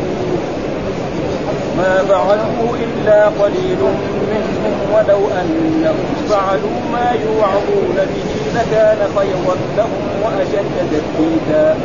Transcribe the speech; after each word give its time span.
ما 1.78 1.92
فعلوا 2.08 2.70
إلا 2.84 3.20
قليل 3.42 3.80
منهم 4.32 4.72
ولو 4.94 5.20
أنهم 5.40 5.98
فعلوا 6.30 6.76
ما 6.94 7.06
يوعظون 7.26 7.96
به 8.10 8.24
لكان 8.54 8.98
خيرا 9.18 9.54
لهم 9.78 10.02
وأشد 10.22 10.68
تثبيتا 10.92 11.76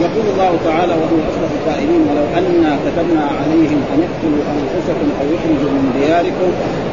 يقول 0.06 0.26
الله 0.34 0.52
تعالى 0.68 0.92
وهو 1.00 1.16
أصدق 1.30 1.50
القائلين 1.58 2.00
ولو 2.08 2.24
أنا 2.38 2.70
كتبنا 2.84 3.24
عليهم 3.40 3.80
أن 3.94 4.00
اقتلوا 4.08 4.42
أنفسكم 4.54 5.06
أو 5.20 5.26
اخرجوا 5.36 5.70
من 5.76 5.88
دياركم 6.00 6.50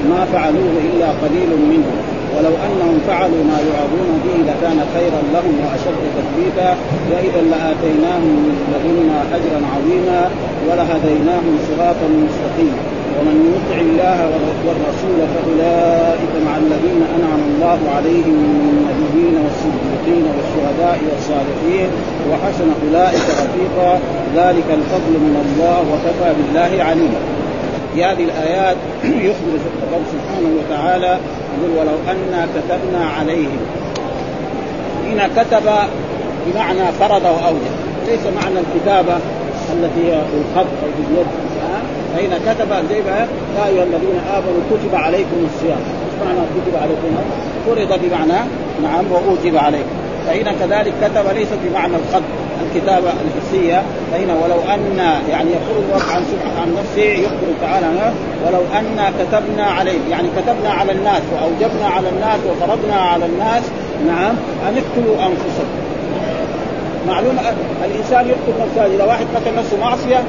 ما 0.10 0.22
فعلوه 0.34 0.74
إلا 0.94 1.08
قليل 1.24 1.50
منهم 1.72 2.00
ولو 2.38 2.54
انهم 2.68 2.96
فعلوا 3.08 3.44
ما 3.52 3.58
يعظون 3.70 4.12
به 4.24 4.36
لكان 4.50 4.80
خيرا 4.96 5.22
لهم 5.36 5.54
واشد 5.66 6.00
تثبيتا 6.18 6.70
واذا 7.12 7.42
لاتيناهم 7.52 8.34
من 8.48 8.56
لدنا 8.74 9.18
اجرا 9.38 9.60
عظيما 9.74 10.22
ولهديناهم 10.68 11.56
صراطا 11.68 12.08
مستقيما 12.26 12.78
ومن 13.16 13.38
يطع 13.54 13.78
الله 13.88 14.20
والرسول 14.66 15.20
فاولئك 15.34 16.34
مع 16.46 16.54
الذين 16.64 17.00
انعم 17.18 17.42
الله 17.52 17.80
عليهم 17.96 18.38
من 18.46 18.74
النبيين 18.94 19.36
والصديقين 19.46 20.24
والشهداء 20.36 20.98
والصالحين 21.10 21.90
وحسن 22.30 22.68
اولئك 22.84 23.26
رفيقا 23.42 23.92
ذلك 24.40 24.68
الفضل 24.80 25.14
من 25.26 25.36
الله 25.44 25.80
وكفى 25.92 26.30
بالله 26.38 26.84
عليما 26.90 27.22
في 27.96 28.04
هذه 28.04 28.24
الآيات 28.24 28.76
يخبر 29.30 29.54
الرب 29.84 30.04
سبحانه 30.12 30.50
وتعالى 30.60 31.18
يقول 31.62 31.80
ولو 31.80 31.98
أنا 32.10 32.48
كتبنا 32.56 33.06
عليهم 33.20 33.58
هنا 35.06 35.28
كتب 35.28 35.72
بمعنى 36.48 36.92
فرض 37.00 37.24
وأوجب 37.26 37.76
ليس 38.08 38.20
معنى 38.36 38.56
الكتابة 38.60 39.14
التي 39.74 40.08
هي 40.12 40.22
بالخط 40.34 40.66
أو 40.84 40.90
باليد 41.10 41.28
فإن 42.18 42.40
كتب 42.54 42.70
زي 42.90 43.02
ما 43.02 43.18
يا 43.58 43.68
أيها 43.68 43.84
الذين 43.84 44.20
آمنوا 44.38 44.62
كتب 44.72 44.96
عليكم 44.96 45.46
الصيام 45.54 45.78
معنى 46.26 46.38
كتب 46.38 46.82
عليكم 46.82 47.18
فرض 47.66 48.00
بمعنى 48.04 48.46
نعم 48.84 49.04
وأوجب 49.12 49.58
عليكم 49.58 49.90
فإن 50.28 50.44
كذلك 50.44 50.94
كتب 51.02 51.38
ليس 51.38 51.48
بمعنى 51.66 51.94
الخط 51.96 52.24
الكتابه 52.62 53.10
الحسيه 53.26 53.84
فهنا 54.12 54.34
ولو 54.44 54.56
ان 54.74 54.98
يعني 55.30 55.50
يقول 55.52 55.84
الله 55.84 56.04
عن 56.12 56.24
عن 56.62 56.76
نفسه 56.80 57.02
يخبر 57.04 57.50
تعالى 57.62 57.88
ولو 58.46 58.62
ان 58.80 59.14
كتبنا 59.20 59.64
عليه 59.68 60.00
يعني 60.12 60.28
كتبنا 60.38 60.74
على 60.74 60.92
الناس 60.92 61.22
واوجبنا 61.34 61.88
على 61.88 62.10
الناس 62.10 62.40
وفرضنا 62.50 62.96
على 62.96 63.26
الناس 63.26 63.64
نعم 64.08 64.34
ان 64.70 64.76
اقتلوا 64.78 65.16
انفسكم 65.16 65.76
معلوم 67.08 67.38
الانسان 67.86 68.26
يقتل 68.28 68.62
نفسه 68.62 68.96
اذا 68.96 69.04
واحد 69.06 69.26
قتل 69.36 69.58
نفسه 69.58 69.78
معصيه 69.82 70.24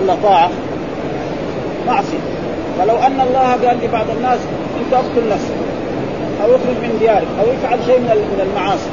ولا 0.00 0.14
طاعه؟ 0.22 0.50
معصيه 1.86 2.18
فلو 2.78 2.96
ان 2.96 3.20
الله 3.20 3.52
قال 3.68 3.76
لبعض 3.84 4.04
الناس 4.16 4.38
انت 4.84 4.94
اقتل 4.94 5.28
نفسك 5.30 5.54
او 6.44 6.50
اخرج 6.50 6.76
من 6.82 6.96
ديارك 7.00 7.26
او 7.40 7.44
افعل 7.44 7.78
شيء 7.86 7.98
من 8.00 8.48
المعاصي 8.50 8.90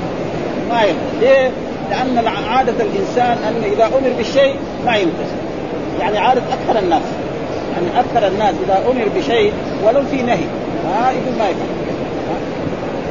ما 0.70 0.82
يقتل 0.82 1.12
ليه؟ 1.22 1.52
لان 1.90 2.18
الع... 2.18 2.35
عادة 2.50 2.74
الإنسان 2.84 3.38
أن 3.48 3.64
إذا 3.72 3.86
أمر 3.86 4.12
بالشيء 4.18 4.56
ما 4.86 4.96
ينفذ 4.98 5.30
يعني 6.00 6.18
عادة 6.18 6.42
أكثر 6.52 6.80
الناس 6.80 7.02
يعني 7.74 8.00
أكثر 8.00 8.28
الناس 8.28 8.54
إذا 8.66 8.84
أمر 8.92 9.06
بشيء 9.18 9.52
ولو 9.88 10.02
في 10.12 10.22
نهي 10.24 10.46
ها 10.86 11.10
آه 11.10 11.12
يقول 11.12 11.34
ما 11.40 11.46
يفعل 11.50 11.86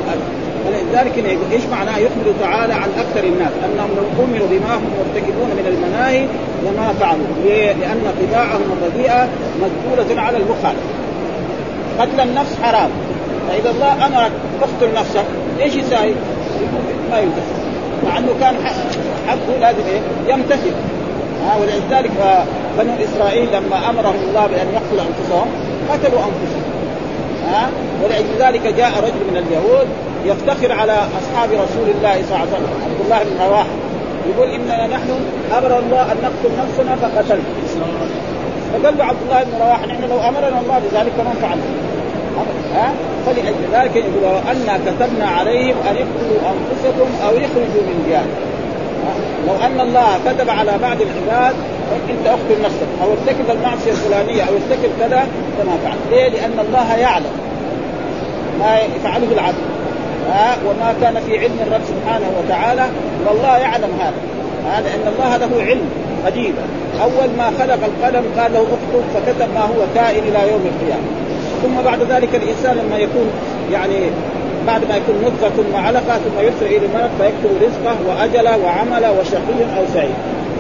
آه، 0.08 0.18
ولذلك 0.66 1.34
ايش 1.52 1.62
معناه 1.72 1.98
يخبر 1.98 2.32
تعالى 2.40 2.74
عن 2.74 2.88
اكثر 2.98 3.24
الناس 3.24 3.50
انهم 3.64 3.90
لو 3.96 4.24
امروا 4.24 4.48
بما 4.50 4.74
هم 4.74 4.82
مرتكبون 4.98 5.46
من 5.48 5.66
المناهي 5.76 6.26
لما 6.64 6.92
فعلوا 7.00 7.50
لان 7.80 8.02
طباعهم 8.28 8.62
الرديئه 8.78 9.28
مدخوله 9.60 10.20
على 10.20 10.36
المخالف 10.36 10.84
قتل 11.98 12.20
النفس 12.20 12.56
حرام 12.62 12.90
فاذا 13.48 13.70
الله 13.70 14.06
امرك 14.06 14.32
تقتل 14.60 14.94
نفسك 15.00 15.24
ايش 15.62 15.74
يساوي؟ 15.74 16.12
ما 17.10 17.18
ينتهي 17.18 17.63
مع 18.04 18.18
انه 18.18 18.34
كان 18.40 18.54
حقه 19.28 19.58
لازم 19.60 19.80
ايه 19.88 20.30
يمتثل 20.34 20.72
ها 21.46 21.56
ولذلك 21.56 22.44
بنو 22.78 22.92
اسرائيل 23.04 23.48
لما 23.52 23.90
امرهم 23.90 24.14
الله 24.28 24.46
بان 24.46 24.66
يقتلوا 24.74 25.04
انفسهم 25.08 25.46
قتلوا 25.92 26.18
انفسهم 26.26 26.64
ها 27.48 27.68
ولذلك 28.02 28.74
جاء 28.74 28.90
رجل 28.90 29.30
من 29.30 29.36
اليهود 29.46 29.86
يفتخر 30.24 30.72
على 30.72 30.92
اصحاب 30.92 31.48
رسول 31.52 31.88
الله 31.98 32.12
صلى 32.14 32.24
الله 32.36 32.38
عليه 32.38 32.50
وسلم 32.52 32.72
عبد 32.84 33.00
الله 33.04 33.22
بن 33.24 33.44
رواحه 33.48 33.68
يقول 34.34 34.48
اننا 34.50 34.86
نحن 34.86 35.10
امر 35.58 35.78
الله 35.78 36.12
ان 36.12 36.16
نقتل 36.22 36.50
نفسنا 36.58 36.96
فقتلنا 36.96 37.44
فقال 38.72 38.98
له 38.98 39.04
عبد 39.04 39.18
الله 39.26 39.42
بن 39.42 39.64
رواحه 39.64 39.86
نحن 39.86 40.02
لو 40.10 40.20
امرنا 40.20 40.60
الله 40.60 40.78
بذلك 40.78 41.12
ما 41.18 41.32
فعلنا 41.42 41.64
ها 42.74 42.92
فلأجل 43.26 43.58
ذلك 43.72 43.96
يقول 43.96 44.24
أنا 44.50 44.78
كتبنا 44.86 45.26
عليهم 45.38 45.74
أن 45.90 45.94
اقتلوا 45.96 46.50
أنفسكم 46.52 47.08
أو 47.26 47.34
يخرجوا 47.34 47.82
من 47.94 48.04
ديارهم 48.08 48.54
لو 49.48 49.54
ان 49.66 49.80
الله 49.80 50.08
كتب 50.26 50.50
على 50.50 50.72
بعض 50.82 50.96
العباد 51.00 51.54
طيب 51.90 52.16
انت 52.18 52.26
اقتل 52.26 52.62
نفسك 52.64 52.86
او 53.02 53.08
ارتكب 53.12 53.50
المعصيه 53.50 53.90
الفلانيه 53.90 54.42
او 54.42 54.48
ارتكب 54.52 54.90
كذا 55.00 55.26
فما 55.58 55.72
فعل، 55.84 55.96
ليه؟ 56.10 56.28
لان 56.28 56.58
الله 56.68 56.96
يعلم 56.96 57.32
ما 58.60 58.76
يفعله 58.98 59.26
العبد 59.32 59.56
ها 60.30 60.56
وما 60.66 60.94
كان 61.02 61.20
في 61.26 61.38
علم 61.38 61.56
الرب 61.68 61.80
سبحانه 61.88 62.26
وتعالى 62.44 62.86
والله 63.28 63.56
يعلم 63.58 63.88
هذا 64.00 64.12
هذا 64.76 64.88
أن 64.88 65.12
الله 65.16 65.36
له 65.36 65.70
علم 65.70 65.82
قديم 66.26 66.54
اول 67.02 67.30
ما 67.38 67.46
خلق 67.58 67.78
القلم 67.84 68.24
قال 68.38 68.52
له 68.52 68.58
اكتب 68.60 69.02
فكتب 69.14 69.54
ما 69.54 69.60
هو 69.62 69.84
كائن 69.94 70.18
الى 70.28 70.48
يوم 70.50 70.64
القيامه 70.74 71.06
ثم 71.64 71.82
بعد 71.84 72.02
ذلك 72.02 72.34
الانسان 72.34 72.76
لما 72.76 72.96
يكون 72.98 73.26
يعني 73.72 73.94
بعد 74.66 74.80
ما 74.88 74.96
يكون 74.96 75.14
نطفه 75.24 75.48
ثم 75.48 75.76
علقه 75.76 76.14
ثم 76.24 76.36
يرسل 76.40 76.66
الى 76.76 76.86
الملك 76.86 77.10
فيكتب 77.20 77.50
رزقه 77.62 77.96
واجله 78.08 78.64
وعمله 78.64 79.12
وشقي 79.20 79.78
او 79.78 79.82
سعيد 79.94 80.14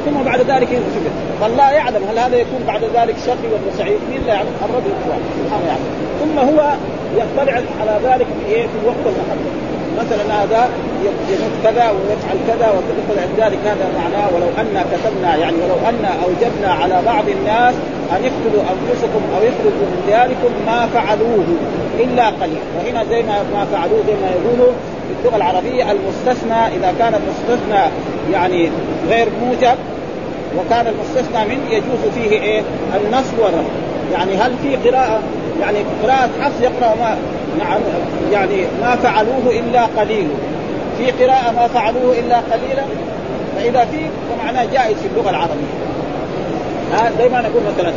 ثم 0.06 0.22
بعد 0.22 0.38
ذلك 0.40 0.72
يكتب 0.72 1.04
فالله 1.40 1.70
يعلم 1.70 2.02
هل 2.10 2.18
هذا 2.18 2.36
يكون 2.36 2.60
بعد 2.66 2.80
ذلك 2.84 3.14
شقي 3.26 3.48
ولا 3.52 3.76
سعيد 3.78 3.98
مين 4.10 4.20
لا 4.26 4.34
يعلم 4.34 4.48
الرب 4.64 4.82
يعلم 4.88 5.78
ثم 6.24 6.38
هو 6.38 6.72
يطلع 7.16 7.52
على 7.80 7.98
ذلك 8.04 8.26
في 8.46 8.54
إيه؟ 8.54 8.62
في 8.62 8.68
الوقت 8.82 8.98
المحدد 9.06 9.73
مثلا 9.98 10.44
هذا 10.44 10.68
يموت 11.04 11.42
كذا 11.64 11.90
ويفعل 11.90 12.36
كذا 12.48 12.68
ويفعل 12.74 13.26
ذلك 13.38 13.58
هذا 13.64 13.88
معناه 13.98 14.28
ولو 14.34 14.46
أن 14.60 14.84
كتبنا 14.92 15.36
يعني 15.36 15.56
ولو 15.56 15.88
أن 15.88 16.04
أوجبنا 16.24 16.72
على 16.82 17.00
بعض 17.06 17.24
الناس 17.28 17.74
أن 18.16 18.20
يقتلوا 18.24 18.62
أنفسكم 18.74 19.22
أو 19.36 19.42
يخرجوا 19.42 19.86
من 19.92 20.02
دياركم 20.06 20.50
ما 20.66 20.86
فعلوه 20.86 21.44
إلا 21.98 22.26
قليل 22.26 22.62
وهنا 22.76 23.04
زي 23.10 23.22
ما 23.22 23.36
ما 23.54 23.64
فعلوه 23.72 23.98
زي 24.06 24.12
ما 24.12 24.30
يقولوا 24.30 24.72
في 25.22 25.28
اللغة 25.28 25.36
العربية 25.36 25.84
المستثنى 25.92 26.60
إذا 26.76 26.94
كان 26.98 27.14
المستثنى 27.14 27.92
يعني 28.32 28.70
غير 29.08 29.26
موجب 29.44 29.74
وكان 30.58 30.86
المستثنى 30.86 31.44
من 31.44 31.66
يجوز 31.70 32.02
فيه 32.14 32.30
ايه 32.42 32.62
النص 33.00 33.24
والرفع 33.38 33.74
يعني 34.12 34.36
هل 34.36 34.52
في 34.62 34.90
قراءة 34.90 35.20
يعني 35.60 35.78
قراءة 36.02 36.28
حفص 36.40 36.60
يقرأ 36.60 36.94
ما 36.94 37.16
نعم 37.58 37.80
يعني 38.32 38.66
ما 38.80 38.96
فعلوه 38.96 39.42
إلا 39.50 39.84
قليل 39.84 40.28
في 40.98 41.24
قراءة 41.24 41.52
ما 41.52 41.68
فعلوه 41.68 42.18
إلا 42.18 42.36
قليلا 42.36 42.84
فإذا 43.56 43.84
في 43.92 43.98
فمعناه 44.30 44.64
جائز 44.72 44.96
في 44.96 45.08
اللغة 45.14 45.30
العربية 45.30 45.74
ها 46.94 47.10
زي 47.18 47.28
ما 47.28 47.40
نقول 47.40 47.62
مثلا 47.76 47.92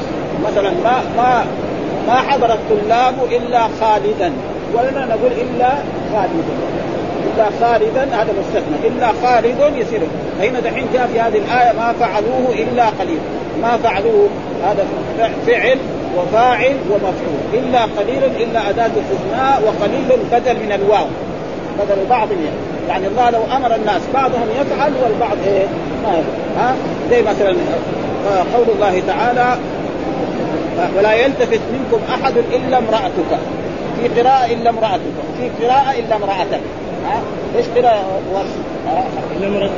مثلا 0.51 0.69
ما 0.83 1.00
ما 1.18 1.45
ما 2.07 2.15
حضر 2.18 2.54
الطلاب 2.54 3.13
إلا 3.31 3.62
خالدا 3.62 4.31
ولنا 4.75 5.06
نقول 5.06 5.31
إلا 5.31 5.69
خالدا 6.12 6.44
إلا 7.38 7.45
خالدا 7.62 8.04
هذا 8.15 8.33
مستثنى 8.39 8.88
إلا 8.88 9.07
خالد 9.24 9.77
يصير 9.77 10.00
هنا 10.42 10.59
دحين 10.59 10.86
جاء 10.94 11.09
في 11.13 11.19
هذه 11.19 11.38
الآية 11.38 11.71
ما 11.80 11.94
فعلوه 12.00 12.48
إلا 12.54 12.86
قليل 12.88 13.19
ما 13.62 13.77
فعلوه 13.83 14.30
هذا 14.65 14.86
فعل 15.48 15.77
وفاعل 16.18 16.75
ومفعول 16.92 17.42
الا 17.54 17.81
قليلا 17.84 18.25
الا 18.25 18.69
اداه 18.69 18.86
الاثناء 18.86 19.62
وقليل 19.66 20.02
بدل 20.31 20.54
من 20.66 20.72
الواو 20.72 21.06
بدل 21.80 22.06
بعض 22.10 22.28
يعني 22.31 22.46
يعني 22.90 23.08
الله 23.08 23.30
لو 23.30 23.40
امر 23.58 23.75
الناس 23.75 24.02
بعضهم 24.14 24.42
يفعل 24.62 24.92
والبعض 25.04 25.38
ايه 25.48 25.66
ما 26.06 26.10
يفعل 26.10 26.34
ها 26.58 26.75
زي 27.10 27.22
مثلا 27.22 27.50
آه، 28.31 28.58
قول 28.58 28.68
الله 28.75 29.02
تعالى 29.08 29.58
ولا 30.98 31.14
يلتفت 31.14 31.60
منكم 31.74 32.02
احد 32.10 32.34
الا 32.54 32.78
امراتك 32.78 33.38
في 34.02 34.22
قراءة 34.22 34.46
الا 34.54 34.69
امراتك 34.69 35.18
في 35.40 35.66
قراءة 35.66 35.92
الا 36.00 36.16
امراتك 36.16 36.62
ها 37.08 37.22
ايش 37.58 37.66
قراءة 37.78 38.04
الا 39.38 39.48
امراتك 39.48 39.72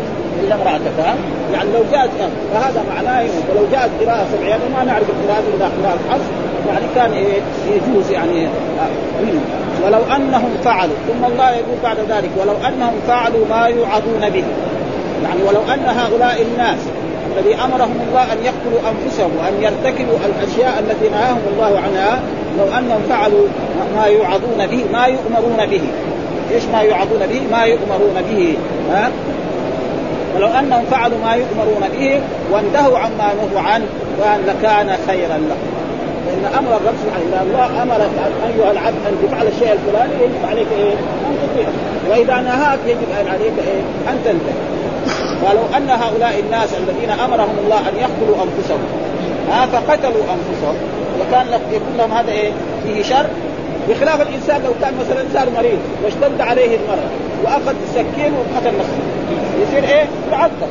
الى 0.46 0.54
امراتك 0.54 1.16
يعني 1.54 1.70
لو 1.74 1.84
جاءت 1.92 2.10
فهذا 2.54 2.84
معناه 2.96 3.22
ولو 3.50 3.66
جاءت 3.72 3.90
قراءه 4.06 4.26
سبعيه 4.38 4.56
ما 4.78 4.84
نعرف 4.84 5.06
القراءه 5.10 5.44
الا 5.58 5.66
قراءه 5.66 6.00
الحصر 6.06 6.32
يعني 6.70 6.86
كان 6.96 7.12
إيه 7.26 7.42
يجوز 7.76 8.12
يعني 8.12 8.46
آه، 8.46 9.84
ولو 9.86 10.00
انهم 10.16 10.50
فعلوا 10.66 10.96
ثم 11.08 11.26
الله 11.26 11.52
يقول 11.52 11.78
بعد 11.84 11.98
ذلك 12.10 12.30
ولو 12.40 12.54
انهم 12.68 12.94
فعلوا 13.08 13.46
ما 13.50 13.68
يوعظون 13.68 14.20
به 14.30 14.44
يعني 15.24 15.44
ولو 15.48 15.60
ان 15.74 15.86
هؤلاء 15.98 16.42
الناس 16.42 16.78
الذي 17.38 17.54
امرهم 17.56 17.98
الله 18.10 18.24
ان 18.24 18.38
يقتلوا 18.46 18.92
انفسهم 18.92 19.32
وان 19.40 19.54
يرتكبوا 19.64 20.18
الاشياء 20.26 20.80
التي 20.80 21.10
نهاهم 21.10 21.40
الله 21.54 21.80
عنها 21.80 22.20
لو 22.58 22.66
انهم 22.78 23.02
فعلوا 23.10 23.48
ما 23.96 24.06
يوعظون 24.06 24.68
به 24.72 24.86
ما 24.94 25.06
يؤمرون 25.06 25.66
به 25.72 25.82
ايش 26.52 26.64
ما 26.74 26.82
يوعظون 26.82 27.20
به 27.30 27.42
ما 27.52 27.64
يؤمرون 27.64 28.22
به 28.32 28.58
ها 28.92 29.10
ولو 30.36 30.48
انهم 30.48 30.86
فعلوا 30.92 31.18
ما 31.26 31.34
يؤمرون 31.36 31.90
به 31.98 32.22
وانتهوا 32.52 32.98
عما 32.98 33.32
نهوا 33.34 33.62
عنه 33.66 33.86
لكان 34.48 34.98
خيرا 35.08 35.38
لهم 35.50 35.70
فان 36.28 36.46
امر 36.60 36.70
الرب 36.78 36.94
سبحانه 37.04 37.26
اذا 37.32 37.42
الله 37.42 37.84
امرك 37.84 38.10
ايها 38.50 38.72
العبد 38.72 38.96
ان 39.08 39.18
تفعل 39.28 39.48
الشيء 39.48 39.72
الفلاني 39.74 40.14
يجب 40.22 40.46
عليك 40.50 40.68
ايه؟ 40.80 40.92
ان 41.30 41.38
تطيعه 41.48 41.72
واذا 42.10 42.42
نهاك 42.48 42.80
يجب 42.88 43.30
عليك 43.30 43.54
ايه؟ 43.68 43.82
ان 44.12 44.16
تنتهي 44.26 44.70
ولو 45.44 45.60
ان 45.78 45.90
هؤلاء 45.90 46.40
الناس 46.40 46.70
الذين 46.74 47.10
امرهم 47.10 47.58
الله 47.64 47.80
ان 47.80 47.94
يقتلوا 48.02 48.36
انفسهم 48.46 48.80
ها 49.52 49.66
فقتلوا 49.66 50.22
انفسهم 50.36 50.76
وكان 51.22 51.46
يكون 51.74 51.94
لهم 51.98 52.12
هذا 52.12 52.32
ايه؟ 52.32 52.52
فيه 52.84 53.04
شر 53.04 53.26
بخلاف 53.90 54.22
الانسان 54.22 54.62
لو 54.64 54.72
كان 54.82 54.94
مثلا 55.02 55.22
انسان 55.22 55.54
مريض 55.60 55.80
واشتد 56.04 56.42
عليه 56.42 56.78
المرض 56.78 57.10
واخذ 57.44 57.74
سكين 57.96 58.32
وقتل 58.34 58.78
نفسه 58.80 59.19
يصير 59.62 59.84
ايه؟ 59.84 60.06
يعذب 60.32 60.70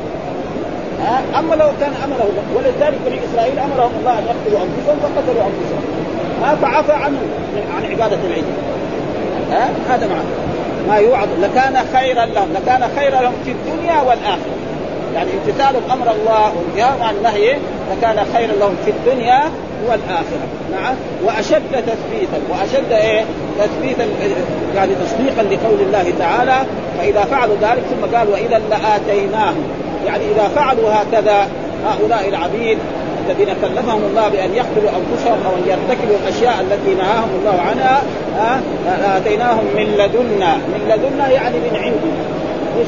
ها 1.01 1.21
اما 1.39 1.55
لو 1.55 1.67
كان 1.79 1.91
امره 2.05 2.29
ولذلك 2.55 2.97
بني 3.05 3.19
اسرائيل 3.31 3.59
امرهم 3.59 3.91
الله 3.99 4.19
ان 4.19 4.25
يقتلوا 4.25 4.59
انفسهم 4.65 4.97
فقتلوا 5.03 5.41
انفسهم 5.45 5.81
ما 6.41 6.55
فعفى 6.61 6.91
عنه 6.91 7.17
عن 7.77 7.91
عباده 7.91 8.17
العيد 8.29 8.43
ها 9.51 9.69
هذا 9.89 10.07
معنى 10.07 10.49
ما 10.87 10.97
يوعظ 10.97 11.27
لكان 11.41 11.75
خيرا 11.95 12.25
لهم 12.25 12.47
لكان 12.55 12.81
خيرا 12.99 13.21
لهم 13.21 13.33
في 13.45 13.51
الدنيا 13.51 14.01
والاخره 14.01 14.57
يعني 15.15 15.29
امتثالهم 15.33 15.81
امر 15.91 16.11
الله 16.11 16.53
وانتهاء 16.57 16.97
عن 17.07 17.15
نهيه 17.23 17.57
لكان 17.91 18.25
خيرا 18.33 18.53
لهم 18.53 18.75
في 18.85 18.91
الدنيا 18.91 19.39
والاخره 19.87 20.49
نعم 20.71 20.95
واشد 21.25 21.63
تثبيتا 21.73 22.37
واشد 22.49 22.91
ايه 22.91 23.23
تثبيتا 23.59 24.03
يعني 24.75 24.91
تصديقا 25.05 25.43
لقول 25.43 25.81
الله 25.81 26.13
تعالى 26.19 26.57
فاذا 26.99 27.21
فعلوا 27.21 27.55
ذلك 27.61 27.83
ثم 27.91 28.17
قال 28.17 28.29
واذا 28.29 28.61
لاتيناهم 28.69 29.63
يعني 30.07 30.23
اذا 30.35 30.47
فعلوا 30.55 30.89
هكذا 30.89 31.47
هؤلاء 31.87 32.29
العبيد 32.29 32.77
الذين 33.29 33.47
كلفهم 33.61 34.01
الله 34.09 34.29
بان 34.29 34.49
يقتلوا 34.53 34.89
انفسهم 34.99 35.37
او 35.45 35.51
ان 35.51 35.63
يرتكبوا 35.69 36.15
الاشياء 36.23 36.55
التي 36.61 36.95
نهاهم 37.01 37.29
الله 37.39 37.61
عنها 37.61 38.01
لاتيناهم 39.07 39.65
من 39.75 39.83
لدنا 39.83 40.55
من 40.55 40.89
لدنا 40.91 41.29
يعني 41.29 41.55
من 41.71 41.75
عندنا 41.75 42.29
ايش 42.79 42.87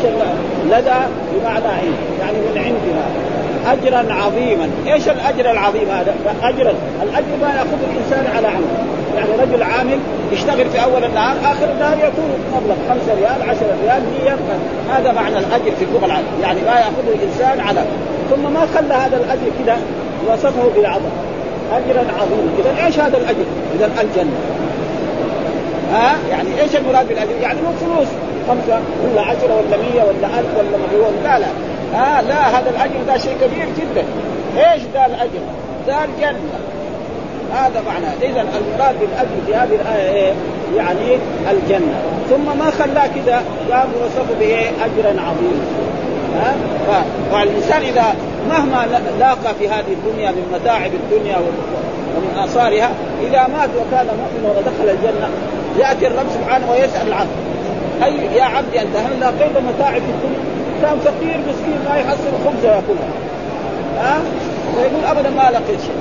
لدى 0.66 1.00
بمعنى 1.36 1.68
عند 1.68 1.84
إيه؟ 1.84 2.26
يعني 2.28 2.38
من 2.52 2.58
عندنا 2.58 3.31
اجرا 3.68 4.14
عظيما، 4.14 4.70
ايش 4.88 5.08
الاجر 5.08 5.52
العظيم 5.52 5.90
هذا؟ 5.90 6.16
اجرا، 6.44 6.74
الاجر 7.04 7.26
ما 7.42 7.48
ياخذه 7.48 7.86
الانسان 7.94 8.36
على 8.36 8.48
عمله، 8.48 8.78
يعني 9.18 9.30
رجل 9.42 9.64
عامل 9.64 10.00
يشتغل 10.32 10.70
في 10.70 10.84
اول 10.84 11.04
النهار 11.04 11.36
اخر 11.44 11.70
النهار 11.74 11.98
يكون 11.98 12.26
مبلغ 12.56 12.76
5 12.90 13.14
ريال 13.20 13.50
10 13.50 13.66
ريال 13.84 14.02
100 14.90 14.94
هذا 14.96 15.12
معنى 15.12 15.38
الاجر 15.38 15.72
في 15.80 15.86
اللغه 15.86 16.06
العربيه، 16.06 16.26
يعني 16.42 16.60
ما 16.62 16.74
ياخذه 16.80 17.16
الانسان 17.16 17.60
على 17.60 17.84
ثم 18.32 18.54
ما 18.54 18.62
خلى 18.76 18.94
هذا 18.94 19.18
الاجر 19.18 19.50
كذا 19.66 19.78
وصفه 20.30 20.70
بالعظم 20.76 21.12
اجرا 21.74 22.00
عظيما، 22.20 22.52
اذا 22.60 22.86
ايش 22.88 23.00
هذا 23.00 23.18
الاجر؟ 23.18 23.46
اذا 23.78 23.90
الجنه. 24.02 24.38
ها؟ 25.94 26.16
يعني 26.32 26.50
ايش 26.62 26.76
المراد 26.76 27.08
بالاجر؟ 27.08 27.32
يعني 27.42 27.60
مو 27.62 27.72
فلوس 27.96 28.08
خمسه 28.48 28.80
ولا 29.12 29.22
عشره 29.22 29.56
ولا 29.68 29.78
100 29.94 30.04
ولا 30.04 30.28
1000 30.28 30.34
ولا 30.58 30.78
مليون 30.92 31.12
لا 31.24 31.40
لا 31.40 31.46
آه 31.96 32.22
لا 32.22 32.48
هذا 32.60 32.70
الاجر 32.70 33.04
ده 33.08 33.18
شيء 33.18 33.36
كبير 33.42 33.66
جدا 33.80 34.04
ايش 34.72 34.82
ده 34.94 35.06
الاجر؟ 35.06 35.40
ده 35.88 35.96
الجنه 36.04 36.40
هذا 37.54 37.84
معنى 37.88 38.06
اذا 38.32 38.42
المراد 38.42 38.96
بالاجر 39.00 39.28
في 39.48 39.56
هذه 39.56 39.76
الايه 39.82 40.12
ايه؟ 40.16 40.34
يعني 40.78 41.18
الجنه 41.52 41.94
ثم 42.30 42.46
ما 42.60 42.72
خلاه 42.72 43.08
كذا 43.08 43.44
قام 43.72 43.88
وصفه 44.04 44.40
بايه؟ 44.40 44.68
اجرا 44.70 45.10
عظيما 45.22 45.66
ها 46.36 46.56
أه؟ 46.90 47.02
فالانسان 47.32 47.82
اذا 47.82 48.16
مهما 48.50 48.86
لاقى 49.20 49.56
في 49.60 49.68
هذه 49.68 49.86
الدنيا 49.94 50.32
من 50.32 50.60
متاعب 50.62 50.92
الدنيا 50.94 51.38
ومن 51.38 52.38
اثارها 52.44 52.90
اذا 53.28 53.42
مات 53.58 53.70
وكان 53.70 54.06
مؤمنا 54.08 54.54
ودخل 54.60 54.96
الجنه 54.98 55.30
ياتي 55.80 56.08
الرب 56.08 56.26
سبحانه 56.34 56.72
ويسال 56.72 57.08
العبد 57.08 57.30
اي 58.04 58.38
يا 58.38 58.44
عبدي 58.44 58.82
انت 58.82 58.96
هل 58.98 59.20
لاقيت 59.20 59.58
متاعب 59.76 60.02
في 60.02 60.12
الدنيا؟ 60.18 60.61
انسان 60.84 61.00
فقير 61.00 61.38
مسكين 61.40 61.78
ما 61.90 61.98
يحصل 62.00 62.30
خبزه 62.46 62.68
ياكلها 62.68 63.08
ها 64.00 64.16
أه؟ 64.16 64.22
فيقول 64.76 65.06
ابدا 65.06 65.30
ما 65.30 65.50
لقيت 65.52 65.80
شيء 65.82 65.98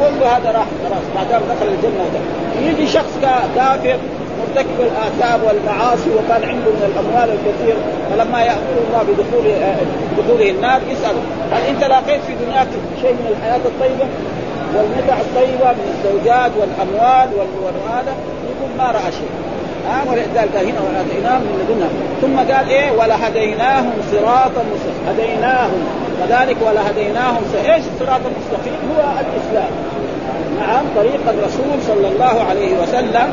كل 0.00 0.24
هذا 0.26 0.50
راح 0.58 0.66
خلاص 0.84 1.02
ما 1.16 1.22
دام 1.30 1.40
دخل 1.40 1.66
الجنه 1.74 2.02
ودخل. 2.06 2.72
يجي 2.72 2.86
شخص 2.90 3.10
كافر 3.56 3.96
مرتكب 4.40 4.80
الاثام 4.80 5.40
والمعاصي 5.44 6.10
وكان 6.14 6.42
عنده 6.48 6.70
من 6.70 6.84
الاموال 6.92 7.36
الكثير 7.38 7.76
فلما 8.10 8.42
يامر 8.42 8.76
الله 8.88 9.02
بدخول 9.02 9.62
آه، 9.62 9.76
دخوله 10.18 10.50
النار 10.50 10.80
يساله 10.90 11.20
هل 11.52 11.62
انت 11.68 11.84
لقيت 11.84 12.20
في 12.20 12.32
دنياك 12.46 12.66
شيء 13.02 13.12
من 13.12 13.26
الحياه 13.36 13.56
الطيبه 13.56 14.08
والمتع 14.74 15.16
الطيبه 15.20 15.72
من 15.72 15.94
الزوجات 15.94 16.50
والاموال 16.60 17.28
وهذا 17.86 18.14
يقول 18.50 18.70
ما 18.78 18.84
راى 18.90 19.12
شيء 19.12 19.47
ها 19.88 20.02
ولذلك 20.10 20.54
هنا 20.56 20.80
واتيناهم 20.88 21.42
من 21.42 21.56
لدنا 21.62 21.88
ثم 22.22 22.52
قال 22.52 22.68
ايه 22.70 22.90
ولهديناهم 22.92 23.90
صراطا 24.12 24.62
مستقيما 24.74 25.10
هديناهم 25.10 25.80
كذلك 26.20 26.56
ولهديناهم 26.66 27.42
ايش 27.64 27.82
الصراط 27.92 28.20
المستقيم 28.30 28.74
هو 28.90 29.02
الاسلام 29.12 29.72
نعم 30.60 30.84
طريق 30.96 31.20
الرسول 31.28 31.82
صلى 31.86 32.08
الله 32.08 32.44
عليه 32.50 32.82
وسلم 32.82 33.28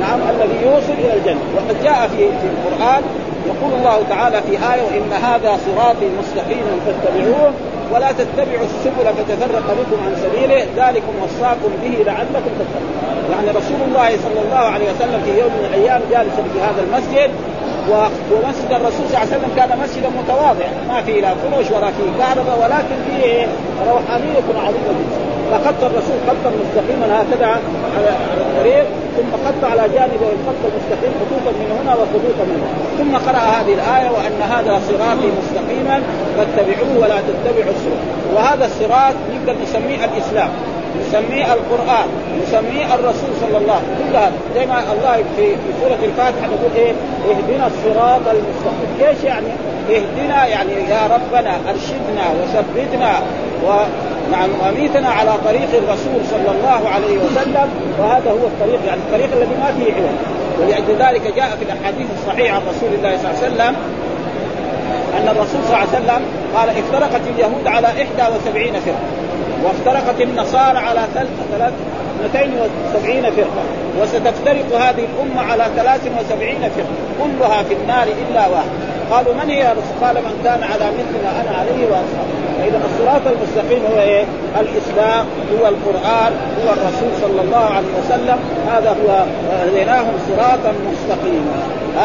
نعم 0.00 0.18
الذي 0.30 0.66
يوصل 0.66 0.94
الى 0.98 1.14
الجنه 1.18 1.44
وقد 1.56 1.76
جاء 1.84 2.08
في 2.08 2.16
في 2.18 2.46
القران 2.68 3.02
يقول 3.46 3.72
الله 3.80 4.02
تعالى 4.08 4.42
في 4.42 4.52
ايه 4.52 4.82
وان 4.82 5.22
هذا 5.24 5.58
صراطي 5.66 6.06
مستقيما 6.20 6.74
فاتبعوه 6.86 7.52
ولا 7.92 8.12
تتبعوا 8.12 8.64
السبل 8.66 9.06
فتفرق 9.18 9.64
بكم 9.80 10.00
عن 10.06 10.16
سبيله 10.22 10.56
ذلكم 10.76 11.12
وصاكم 11.22 11.70
به 11.82 12.04
لعلكم 12.04 12.34
تتقون 12.34 12.94
يعني 13.30 13.48
رسول 13.58 13.80
الله 13.88 14.08
صلى 14.08 14.40
الله 14.44 14.56
عليه 14.74 14.84
وسلم 14.84 15.22
في 15.24 15.30
يوم 15.38 15.50
من 15.58 15.64
الايام 15.74 16.00
جالس 16.10 16.34
في 16.34 16.60
هذا 16.60 16.82
المسجد 16.88 17.30
ومسجد 18.32 18.70
الرسول 18.70 19.06
صلى 19.08 19.16
الله 19.16 19.18
عليه 19.18 19.36
وسلم 19.36 19.50
كان 19.56 19.78
مسجدا 19.84 20.08
متواضعا 20.22 20.72
ما 20.88 21.02
فيه 21.02 21.20
لا 21.20 21.34
فروش 21.34 21.70
ولا 21.70 21.86
فيه 21.90 22.10
كهرباء 22.24 22.58
ولكن 22.62 22.96
فيه 23.26 23.46
روحانيه 23.90 24.64
عظيمه 24.66 24.98
جدا 25.10 25.33
فخط 25.52 25.80
الرسول 25.84 26.18
خطا 26.28 26.50
مستقيما 26.60 27.06
هكذا 27.20 27.46
على 27.46 27.60
الطريق 28.40 28.84
ثم 29.16 29.30
خط 29.46 29.70
على 29.70 29.82
جانبه 29.94 30.26
الخط 30.36 30.60
المستقيم 30.68 31.12
خطوطا 31.20 31.52
من 31.60 31.68
هنا 31.80 31.92
وخطوطا 31.94 32.44
من 32.50 32.58
هنا 32.62 32.74
ثم 32.98 33.28
قرأ 33.30 33.44
هذه 33.56 33.72
الآية 33.78 34.10
وأن 34.10 34.36
هذا 34.50 34.80
صراطي 34.88 35.28
مستقيما 35.40 36.02
فاتبعوه 36.36 36.92
ولا 36.98 37.18
تتبعوا 37.28 37.72
السبل 37.76 38.00
وهذا 38.34 38.64
الصراط 38.66 39.14
نقدر 39.34 39.56
نسميه 39.62 40.00
الإسلام 40.04 40.48
نسميه 41.00 41.44
القرآن 41.52 42.08
نسميه 42.42 42.94
الرسول 42.94 43.30
صلى 43.40 43.58
الله 43.58 43.80
عليه 43.80 43.88
وسلم 43.88 44.08
كل 44.10 44.16
هذا 44.16 44.36
زي 44.54 44.66
ما 44.66 44.78
الله 44.92 45.16
في 45.36 45.46
في 45.46 45.70
سورة 45.80 45.98
الفاتحة 46.04 46.44
يقول 46.44 46.72
إيه 46.76 46.92
اهدنا 47.30 47.66
الصراط 47.72 48.22
المستقيم 48.36 48.90
ايش 49.08 49.24
يعني؟ 49.24 49.48
اهدنا 49.90 50.46
يعني 50.46 50.72
يا 50.90 51.00
ربنا 51.06 51.50
ارشدنا 51.70 52.22
وثبتنا 52.40 53.12
و 53.66 53.70
نعم 54.32 54.50
واميتنا 54.62 55.08
على 55.08 55.32
طريق 55.44 55.68
الرسول 55.74 56.26
صلى 56.30 56.50
الله 56.58 56.88
عليه 56.88 57.18
وسلم 57.18 57.68
وهذا 57.98 58.30
هو 58.30 58.46
الطريق 58.46 58.78
يعني 58.86 59.00
الطريق 59.00 59.28
الذي 59.32 59.54
ما 59.60 59.74
فيه 59.78 59.92
عوج 59.92 60.14
ولأجل 60.60 60.94
ذلك 60.98 61.36
جاء 61.36 61.56
في 61.58 61.64
الاحاديث 61.64 62.06
الصحيحه 62.18 62.54
عن 62.56 62.60
رسول 62.62 62.94
الله 62.94 63.18
صلى 63.18 63.30
الله 63.30 63.42
عليه 63.64 63.74
وسلم 63.76 63.76
ان 65.18 65.28
الرسول 65.28 65.60
صلى 65.64 65.76
الله 65.76 65.78
عليه 65.78 65.90
وسلم 65.98 66.22
قال 66.56 66.68
افترقت 66.68 67.20
اليهود 67.36 67.66
على 67.66 67.86
71 68.18 68.72
فرقه 68.72 68.96
وافترقت 69.64 70.20
النصارى 70.20 70.78
على 70.78 71.00
ثلاث 71.50 71.72
270 72.22 73.22
فرقة 73.22 73.64
وستفترق 74.02 74.80
هذه 74.80 75.04
الأمة 75.12 75.52
على 75.52 75.64
73 75.76 76.48
فرقة 76.60 77.04
كلها 77.38 77.62
في 77.62 77.74
النار 77.74 78.06
إلا 78.28 78.48
واحد 78.48 78.68
قالوا 79.10 79.34
من 79.34 79.50
هي 79.50 79.58
يا 79.58 79.70
رسول 79.70 79.96
قال 80.02 80.14
من 80.16 80.40
كان 80.44 80.62
على 80.62 80.84
مثل 80.90 81.14
ما 81.24 81.30
أنا 81.40 81.56
عليه 81.58 81.84
وأصحابي 81.84 82.44
فإذا 82.60 82.80
الصراط 82.90 83.20
المستقيم 83.26 83.82
هو 83.94 84.00
إيه؟ 84.00 84.24
الإسلام 84.60 85.26
هو 85.60 85.68
القرآن 85.68 86.32
هو 86.64 86.68
الرسول 86.72 87.10
صلى 87.20 87.40
الله 87.40 87.64
عليه 87.74 87.86
وسلم 88.00 88.38
هذا 88.72 88.90
هو 89.04 89.10
آه، 89.14 89.64
هديناهم 89.64 90.12
صراطا 90.28 90.72
مستقيما 90.92 91.52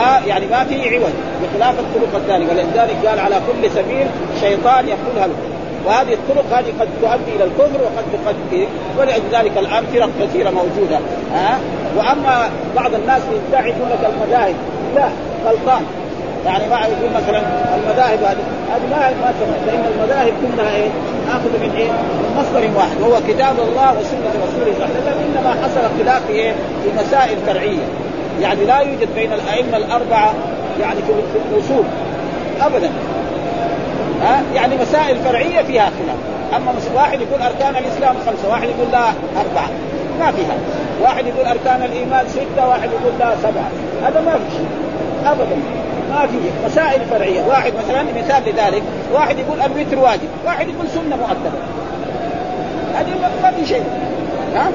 آه 0.07 0.19
يعني 0.27 0.45
ما 0.47 0.63
في 0.65 0.95
عوج 0.95 1.13
بخلاف 1.43 1.75
الطرق 1.79 2.15
الثانية 2.15 2.47
ولذلك 2.47 3.05
قال 3.07 3.19
على 3.19 3.35
كل 3.35 3.69
سبيل 3.71 4.07
شيطان 4.41 4.87
يقول 4.87 5.23
هلو 5.23 5.33
وهذه 5.85 6.13
الطرق 6.13 6.57
هذه 6.57 6.71
قد 6.79 6.87
تؤدي 7.01 7.35
الى 7.35 7.43
الكفر 7.43 7.79
وقد 7.83 8.05
تؤدي 8.13 8.67
ولاجل 8.99 9.23
ذلك 9.31 9.57
الان 9.57 9.83
فرق 9.93 10.09
كثيره 10.21 10.49
موجوده 10.49 10.97
ها 11.33 11.59
واما 11.97 12.49
بعض 12.75 12.93
الناس 12.93 13.21
يدعي 13.49 13.69
يقول 13.69 13.89
لك 13.91 14.09
المذاهب 14.13 14.55
لا 14.95 15.07
غلطان 15.45 15.83
يعني 16.45 16.67
ما 16.69 16.79
يقول 16.79 17.09
مثلا 17.15 17.41
المذاهب 17.75 18.19
هذه 18.19 18.37
هذه 18.71 18.85
ما 18.91 18.99
ما 19.09 19.33
لان 19.71 19.83
المذاهب 19.95 20.33
كلها 20.41 20.75
ايه؟ 20.75 20.89
ناخذ 21.27 21.49
من 21.61 21.73
ايه؟ 21.77 21.91
من 21.91 22.37
مصدر 22.37 22.77
واحد 22.77 23.01
وهو 23.01 23.19
كتاب 23.27 23.55
الله 23.67 23.91
وسنه 23.99 24.29
رسوله 24.47 24.73
صلى 24.77 24.85
الله 24.85 24.95
عليه 24.95 25.11
وسلم 25.11 25.17
انما 25.27 25.63
حصل 25.63 25.79
اختلاف 25.79 26.21
في 26.27 26.33
ايه؟ 26.33 26.51
في 26.51 26.89
مسائل 27.03 27.37
فرعيه 27.47 27.79
يعني 28.41 28.65
لا 28.65 28.79
يوجد 28.79 29.07
بين 29.15 29.29
الائمه 29.33 29.77
الاربعه 29.77 30.33
يعني 30.81 30.99
في 31.03 31.53
الاصول 31.55 31.83
ابدا 32.61 32.89
ها 34.21 34.43
يعني 34.55 34.75
مسائل 34.77 35.15
فرعيه 35.19 35.61
فيها 35.63 35.85
خلاف 35.85 36.17
اما 36.55 36.73
واحد 36.95 37.21
يقول 37.21 37.41
اركان 37.41 37.75
الاسلام 37.75 38.15
خمسه 38.25 38.49
واحد 38.49 38.63
يقول 38.63 38.91
لا 38.91 39.05
اربعه 39.41 39.69
ما 40.19 40.31
فيها 40.31 40.55
واحد 41.01 41.27
يقول 41.27 41.45
اركان 41.47 41.83
الايمان 41.83 42.27
سته 42.27 42.67
واحد 42.67 42.89
يقول 42.89 43.13
لا 43.19 43.33
سبعه 43.43 43.69
هذا 44.03 44.21
ما 44.21 44.31
في 44.33 44.51
شيء 44.51 44.67
ابدا 45.25 45.55
ما 46.09 46.27
في 46.27 46.37
مسائل 46.65 47.01
فرعيه 47.05 47.41
واحد 47.47 47.73
مثلا 47.83 48.01
مثال 48.03 48.43
لذلك 48.53 48.83
واحد 49.13 49.39
يقول 49.39 49.61
الوتر 49.61 49.99
واجب 49.99 50.29
واحد 50.45 50.67
يقول 50.67 50.87
سنه 50.87 51.15
مؤكده 51.15 51.51
هذه 52.95 53.29
ما 53.43 53.51
في 53.51 53.65
شيء 53.65 53.83
ها 54.55 54.67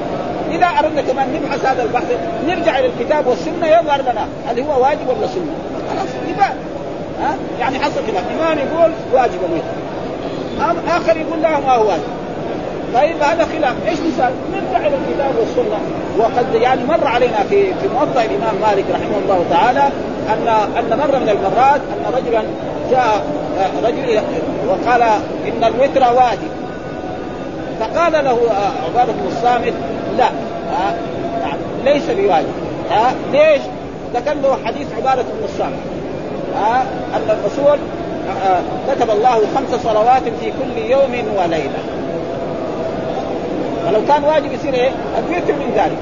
اذا 0.51 0.65
اردنا 0.65 1.01
كمان 1.01 1.25
نبحث 1.33 1.65
هذا 1.65 1.83
البحث 1.83 2.17
نرجع 2.47 2.79
الى 2.79 2.87
الكتاب 2.87 3.27
والسنه 3.27 3.67
يظهر 3.67 4.01
لنا 4.01 4.27
هل 4.47 4.59
هو 4.59 4.81
واجب 4.83 5.07
ولا 5.09 5.27
سنه 5.27 5.51
خلاص 5.89 6.07
ها 7.21 7.35
يعني 7.59 7.79
حصل 7.79 7.95
خلاف 8.07 8.23
إمام 8.39 8.57
يقول 8.57 8.91
واجب 9.13 9.39
الميت 9.47 9.63
آخر 10.87 11.17
يقول 11.17 11.41
لا 11.41 11.59
ما 11.59 11.73
هو 11.75 11.87
واجب 11.87 12.03
طيب 12.93 13.15
هذا 13.15 13.47
خلاف 13.57 13.73
ايش 13.87 13.99
مثال؟ 13.99 14.31
نرجع 14.53 14.87
الى 14.87 14.95
الكتاب 14.95 15.31
والسنه 15.39 15.79
وقد 16.17 16.55
يعني 16.61 16.83
مر 16.83 17.07
علينا 17.07 17.37
في 17.49 17.63
في 17.65 17.87
موطا 17.95 18.21
الامام 18.21 18.55
مالك 18.61 18.85
رحمه 18.93 19.17
الله 19.23 19.45
تعالى 19.49 19.83
ان 20.29 20.47
ان 20.77 20.97
مره 20.99 21.17
من 21.17 21.29
المرات 21.29 21.81
ان 21.81 22.13
رجلا 22.13 22.41
جاء 22.91 23.25
رجل 23.83 24.21
وقال 24.67 25.01
ان 25.47 25.63
الوتر 25.73 26.13
واجب 26.17 26.51
فقال 27.79 28.13
له 28.25 28.31
آه، 28.49 28.85
عباده 28.85 29.11
بن 29.11 29.27
الصامت 29.27 29.73
لا 30.17 30.23
آه، 30.27 30.95
نعم، 31.45 31.57
ليس 31.85 32.03
بواجب 32.09 32.47
آه، 32.91 33.11
ليش؟ 33.37 33.61
ذكر 34.15 34.33
له 34.33 34.57
حديث 34.65 34.87
عباده 34.97 35.21
بن 35.21 35.45
الصامت 35.45 35.73
آه، 36.55 36.81
ان 37.17 37.29
الرسول 37.29 37.77
آه، 38.47 38.59
كتب 38.93 39.09
الله 39.11 39.29
خمس 39.55 39.81
صلوات 39.83 40.23
في 40.41 40.45
كل 40.51 40.89
يوم 40.91 41.11
وليله 41.11 41.83
ولو 43.87 43.99
كان 44.07 44.23
واجب 44.23 44.53
يصير 44.53 44.73
ايه؟ 44.73 44.89
الوتر 45.29 45.53
من 45.53 45.71
ذلك 45.75 45.97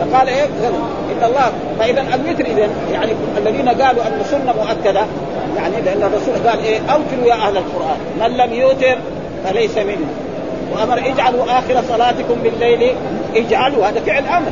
فقال 0.00 0.28
ايه؟ 0.28 0.42
ان 0.64 1.24
الله 1.24 1.52
فاذا 1.80 2.00
الوتر 2.00 2.44
اذا 2.44 2.68
يعني 2.92 3.10
الذين 3.38 3.68
قالوا 3.68 4.02
ان 4.06 4.20
السنه 4.20 4.54
مؤكده 4.64 5.00
يعني 5.56 5.74
لان 5.84 6.02
الرسول 6.02 6.48
قال 6.48 6.64
ايه؟ 6.64 6.78
اوتروا 6.80 7.26
يا 7.26 7.34
اهل 7.34 7.56
القران 7.56 7.96
من 8.20 8.36
لم 8.36 8.52
يوتر 8.52 8.98
فليس 9.44 9.76
منه. 9.78 10.06
وامر 10.74 10.98
اجعلوا 10.98 11.44
اخر 11.44 11.82
صلاتكم 11.88 12.34
بالليل 12.42 12.92
اجعلوا 13.36 13.86
هذا 13.86 14.00
فعل 14.00 14.22
امر 14.26 14.50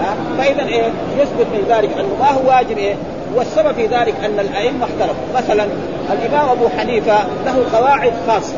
آه، 0.00 0.42
فاذا 0.42 0.68
ايه؟ 0.68 0.82
يثبت 1.18 1.46
من 1.54 1.62
ذلك 1.68 1.90
انه 1.98 2.14
ما 2.20 2.30
هو 2.30 2.48
واجب 2.48 2.78
ايه؟ 2.78 2.94
والسبب 3.36 3.72
في 3.74 3.86
ذلك 3.86 4.14
ان 4.24 4.38
الائمه 4.40 4.84
اختلفوا 4.86 5.24
مثلا 5.34 5.64
الامام 6.12 6.48
ابو 6.48 6.68
حنيفه 6.78 7.16
له 7.46 7.78
قواعد 7.78 8.12
خاصه 8.28 8.56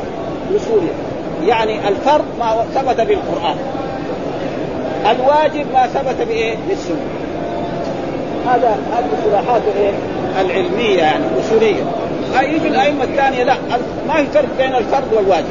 اصوليه 0.56 0.92
يعني 1.46 1.88
الفرض 1.88 2.24
ما 2.40 2.54
ثبت 2.74 3.00
بالقران 3.00 3.56
الواجب 5.10 5.66
ما 5.74 5.86
ثبت 5.86 6.26
بايه؟ 6.28 6.56
بالسنه 6.68 7.06
هذا 8.46 8.68
هذه 8.68 9.04
اصطلاحاته 9.18 9.64
ايه؟ 9.80 9.90
العلميه 10.40 10.98
يعني 10.98 11.24
الاصوليه 11.36 11.76
يجي 12.42 12.68
الائمه 12.68 13.04
الثانيه 13.04 13.44
لا 13.44 13.54
ما 14.08 14.14
في 14.16 14.26
فرق 14.26 14.48
بين 14.58 14.74
الفرض 14.74 15.12
والواجب 15.12 15.44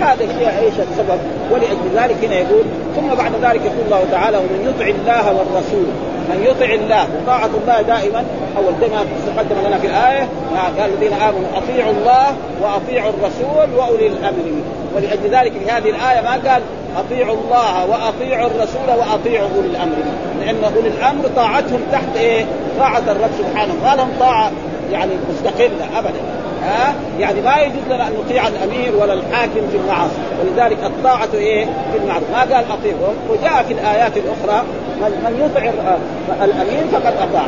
هذا 0.00 0.26
هي 0.40 0.60
ايش 0.64 0.74
السبب 0.92 1.18
ولاجل 1.52 1.86
ذلك 1.96 2.24
هنا 2.24 2.34
يقول 2.34 2.62
ثم 2.96 3.08
بعد 3.18 3.32
ذلك 3.34 3.60
يقول 3.64 3.80
الله 3.86 4.04
تعالى 4.10 4.36
ومن 4.36 4.68
يطع 4.76 4.86
الله 4.86 5.26
والرسول 5.26 5.86
من 6.28 6.44
يطع 6.46 6.74
الله 6.74 7.06
وطاعة 7.22 7.50
الله 7.60 7.82
دائما 7.82 8.24
أول 8.56 8.72
كما 8.80 9.04
تقدم 9.26 9.66
لنا 9.66 9.78
في 9.78 9.86
الآية 9.86 10.22
آه، 10.56 10.80
قال 10.80 10.90
الذين 10.94 11.12
آمنوا 11.12 11.48
أطيعوا 11.54 11.92
الله 11.92 12.26
وأطيعوا 12.62 13.10
الرسول 13.10 13.76
وأولي 13.78 14.06
الأمر 14.06 14.48
ولأجل 14.96 15.22
ذلك 15.30 15.52
في 15.64 15.70
هذه 15.70 15.90
الآية 15.90 16.20
ما 16.20 16.50
قال 16.50 16.62
أطيعوا 16.98 17.36
الله 17.36 17.86
وأطيعوا 17.86 18.46
الرسول 18.46 18.88
وأطيعوا 18.88 19.48
أولي 19.56 19.66
الأمر 19.68 19.92
لأن 20.40 20.56
أولي 20.76 20.88
الأمر 20.88 21.24
طاعتهم 21.36 21.80
تحت 21.92 22.16
إيه؟ 22.16 22.44
طاعة 22.78 23.02
الرب 23.08 23.30
سبحانه 23.38 23.74
ما 23.84 23.94
لهم 23.96 24.10
طاعة 24.20 24.50
يعني 24.92 25.10
مستقلة 25.30 25.98
أبدا 25.98 26.20
ها 26.64 26.88
آه؟ 26.88 26.94
يعني 27.20 27.40
ما 27.40 27.56
يجوز 27.58 27.82
لنا 27.90 28.06
ان 28.08 28.12
نطيع 28.24 28.48
الامير 28.48 28.96
ولا 29.00 29.12
الحاكم 29.12 29.68
في 29.72 29.76
المعاصي 29.84 30.12
ولذلك 30.40 30.78
الطاعه 30.84 31.28
ايه 31.34 31.64
في 31.64 31.98
المعروف 32.02 32.30
ما 32.32 32.38
قال 32.40 32.52
اطيعهم 32.52 33.14
وجاء 33.30 33.64
في 33.68 33.72
الايات 33.74 34.12
الاخرى 34.16 34.64
من 35.02 35.42
يطع 35.50 35.66
آه، 35.88 36.44
الامين 36.44 36.88
فقد 36.92 37.12
اطاع 37.22 37.46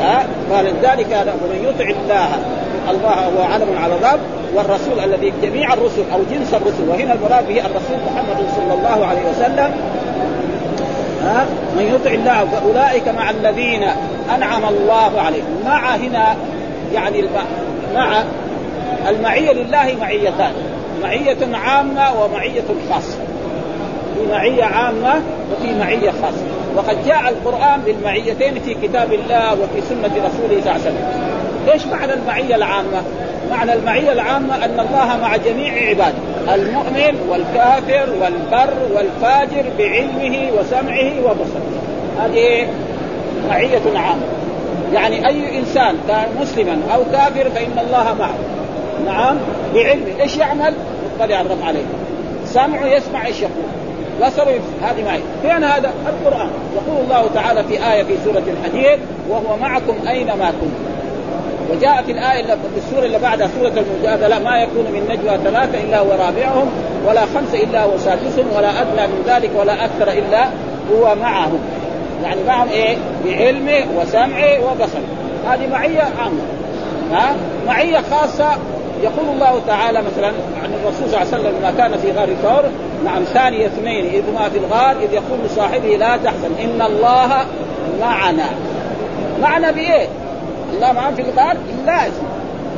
ها 0.00 0.26
فلذلك 0.50 1.12
هذا 1.12 1.32
ومن 1.32 1.66
يطع 1.68 1.84
الله 1.90 2.28
الله 2.90 3.14
هو 3.26 3.52
علم 3.52 3.68
الرب 3.86 4.20
والرسول 4.54 5.00
الذي 5.04 5.32
جميع 5.42 5.72
الرسل 5.72 6.02
او 6.14 6.18
جنس 6.30 6.54
الرسل 6.54 6.82
وهنا 6.88 7.12
المراد 7.14 7.48
به 7.48 7.58
الرسول 7.60 7.96
محمد 8.06 8.46
صلى 8.56 8.74
الله 8.74 9.06
عليه 9.06 9.20
وسلم 9.30 9.74
ها 11.24 11.46
من 11.76 11.82
يطع 11.94 12.10
الله 12.14 12.44
فاولئك 12.50 13.08
مع 13.08 13.30
الذين 13.30 13.82
انعم 14.34 14.62
الله 14.70 15.20
عليهم 15.20 15.62
مع 15.64 15.94
هنا 15.94 16.36
يعني 16.94 17.20
الم... 17.20 17.28
مع 17.94 18.08
المعيه 19.08 19.52
لله 19.52 19.96
معيتان 20.00 20.52
معيه 21.02 21.36
عامه 21.64 22.08
ومعيه 22.22 22.62
خاصه 22.90 23.18
في 24.16 24.32
معيه 24.32 24.64
عامه 24.64 25.14
وفي 25.52 25.78
معيه 25.80 26.10
خاصه 26.22 26.42
وقد 26.76 26.96
جاء 27.06 27.20
القرآن 27.28 27.80
بالمعيتين 27.86 28.54
في 28.64 28.74
كتاب 28.82 29.12
الله 29.12 29.52
وفي 29.52 29.86
سنة 29.88 30.06
رسوله 30.10 30.60
صلى 30.60 30.60
الله 30.60 30.70
عليه 30.70 30.80
وسلم 30.80 31.04
إيش 31.72 31.86
معنى 31.86 32.12
المعية 32.12 32.54
العامة؟ 32.56 33.02
معنى 33.50 33.72
المعية 33.72 34.12
العامة 34.12 34.56
أن 34.64 34.80
الله 34.80 35.16
مع 35.22 35.36
جميع 35.36 35.88
عباده 35.88 36.14
المؤمن 36.54 37.26
والكافر 37.28 38.12
والبر 38.22 38.74
والفاجر 38.94 39.64
بعلمه 39.78 40.38
وسمعه 40.58 41.10
وبصره 41.24 41.82
هذه 42.24 42.66
معية 43.50 43.80
عامة 43.98 44.22
يعني 44.94 45.28
أي 45.28 45.58
إنسان 45.58 45.94
كان 46.08 46.24
مسلما 46.40 46.78
أو 46.94 47.02
كافر 47.12 47.50
فإن 47.50 47.78
الله 47.86 48.14
معه 48.18 48.34
نعم 49.06 49.36
بعلمه 49.74 50.06
إيش 50.20 50.36
يعمل؟ 50.36 50.74
يطلع 51.16 51.40
الرب 51.40 51.62
عليه 51.62 51.82
سمعه 52.44 52.86
يسمع 52.86 53.26
إيش 53.26 53.40
يقول 53.40 53.52
وسبب 54.20 54.60
هذه 54.82 55.04
معي 55.06 55.20
فين 55.42 55.64
هذا 55.64 55.90
القران 56.08 56.50
يقول 56.74 57.04
الله 57.04 57.26
تعالى 57.34 57.64
في 57.64 57.92
ايه 57.92 58.02
في 58.02 58.14
سوره 58.24 58.42
الحديد 58.48 58.98
وهو 59.28 59.56
معكم 59.60 59.94
اينما 60.08 60.46
كنتم 60.60 60.92
وجاءت 61.70 62.08
الآية 62.08 62.44
في 62.46 62.54
السورة 62.86 63.04
اللي 63.06 63.18
بعدها 63.18 63.48
سورة 63.60 63.72
المجادلة 63.84 64.38
ما 64.38 64.58
يكون 64.62 64.84
من 64.92 65.08
نجوى 65.12 65.38
ثلاثة 65.44 65.78
إلا 65.84 66.00
ورابعهم 66.00 66.70
ولا 67.08 67.20
خمسة 67.20 67.58
إلا 67.64 67.84
وسادسهم 67.84 68.46
ولا 68.56 68.68
أدنى 68.68 69.06
من 69.06 69.24
ذلك 69.26 69.50
ولا 69.56 69.84
أكثر 69.84 70.08
إلا 70.08 70.44
هو 70.94 71.14
معهم 71.14 71.58
يعني 72.24 72.40
معهم 72.48 72.68
إيه؟ 72.68 72.96
بعلمه 73.24 73.86
وسمعه 74.00 74.58
وبصره 74.58 75.00
هذه 75.50 75.68
معية 75.72 76.02
عامة 76.18 76.42
ها؟ 77.12 77.34
معية 77.66 77.98
خاصة 78.10 78.48
يقول 79.02 79.28
الله 79.34 79.60
تعالى 79.66 80.02
مثلا 80.12 80.32
عن 80.62 80.72
الرسول 80.84 80.94
صلى 81.08 81.22
الله 81.22 81.34
عليه 81.34 81.42
وسلم 81.42 81.54
ما 81.62 81.70
كان 81.78 81.98
في 81.98 82.12
غار 82.12 82.28
ثور 82.42 82.62
نعم 83.04 83.22
ثاني 83.24 83.66
اثنين 83.66 84.04
اذ 84.06 84.22
ما 84.34 84.48
في 84.48 84.58
الغار 84.58 84.90
اذ 85.02 85.12
يقول 85.12 85.38
لصاحبه 85.46 85.88
لا 85.96 86.16
تحزن 86.16 86.50
ان 86.64 86.82
الله 86.82 87.28
معنا 88.00 88.44
معنا 89.42 89.70
بايه؟ 89.70 90.06
الله 90.74 90.92
معهم 90.92 91.14
في 91.14 91.22
الغار 91.22 91.56
لازم 91.86 92.22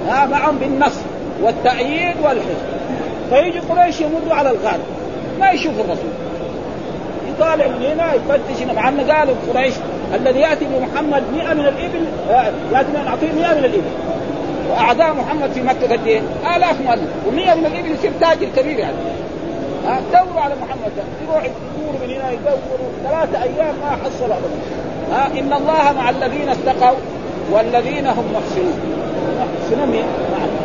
ها 0.08 0.26
معهم 0.26 0.58
بالنصر 0.58 1.00
والتأييد 1.42 2.14
والحزن 2.22 2.64
فيجي 3.30 3.58
قريش 3.58 4.00
يمدوا 4.00 4.34
على 4.34 4.50
الغار 4.50 4.78
ما 5.40 5.50
يشوف 5.50 5.72
الرسول 5.78 6.10
يطالع 7.30 7.66
من 7.66 7.82
هنا 7.86 8.12
يفتش 8.14 8.74
مع 8.76 8.88
ان 8.88 9.00
قالوا 9.10 9.34
قريش 9.54 9.74
الذي 10.14 10.40
ياتي 10.40 10.64
بمحمد 10.64 11.22
100 11.34 11.54
من 11.54 11.60
الابل 11.60 12.04
آه، 12.30 12.44
ياتي 12.76 12.88
من 12.88 13.02
نعطيه 13.06 13.32
100 13.32 13.54
من 13.54 13.64
الابل 13.64 13.82
واعداء 14.70 15.12
محمد 15.14 15.50
في 15.52 15.62
مكه 15.62 15.92
قد 15.92 16.06
ايه؟ 16.06 16.20
الاف 16.56 16.80
مؤلف 16.80 17.08
و100 17.26 17.54
من 17.56 17.66
الابل 17.66 17.90
يصير 17.98 18.10
تاجر 18.20 18.46
كبير 18.56 18.78
يعني 18.78 18.94
ها 19.86 20.00
دوروا 20.12 20.40
على 20.40 20.54
محمد 20.62 20.92
ده 20.96 21.02
يروح 21.28 21.44
يدور 21.44 21.92
من 22.06 22.10
هنا 22.14 22.30
يدور 22.30 22.58
ثلاثة 23.04 23.42
ايام 23.42 23.74
ما 23.82 23.90
حصل 23.90 24.32
ها 25.12 25.26
ان 25.38 25.52
الله 25.52 25.92
مع 25.98 26.10
الذين 26.10 26.48
اتقوا 26.48 26.96
والذين 27.52 28.06
هم 28.06 28.24
محسنون 28.34 28.72
محسنون 29.70 29.88
مين؟ 29.90 30.04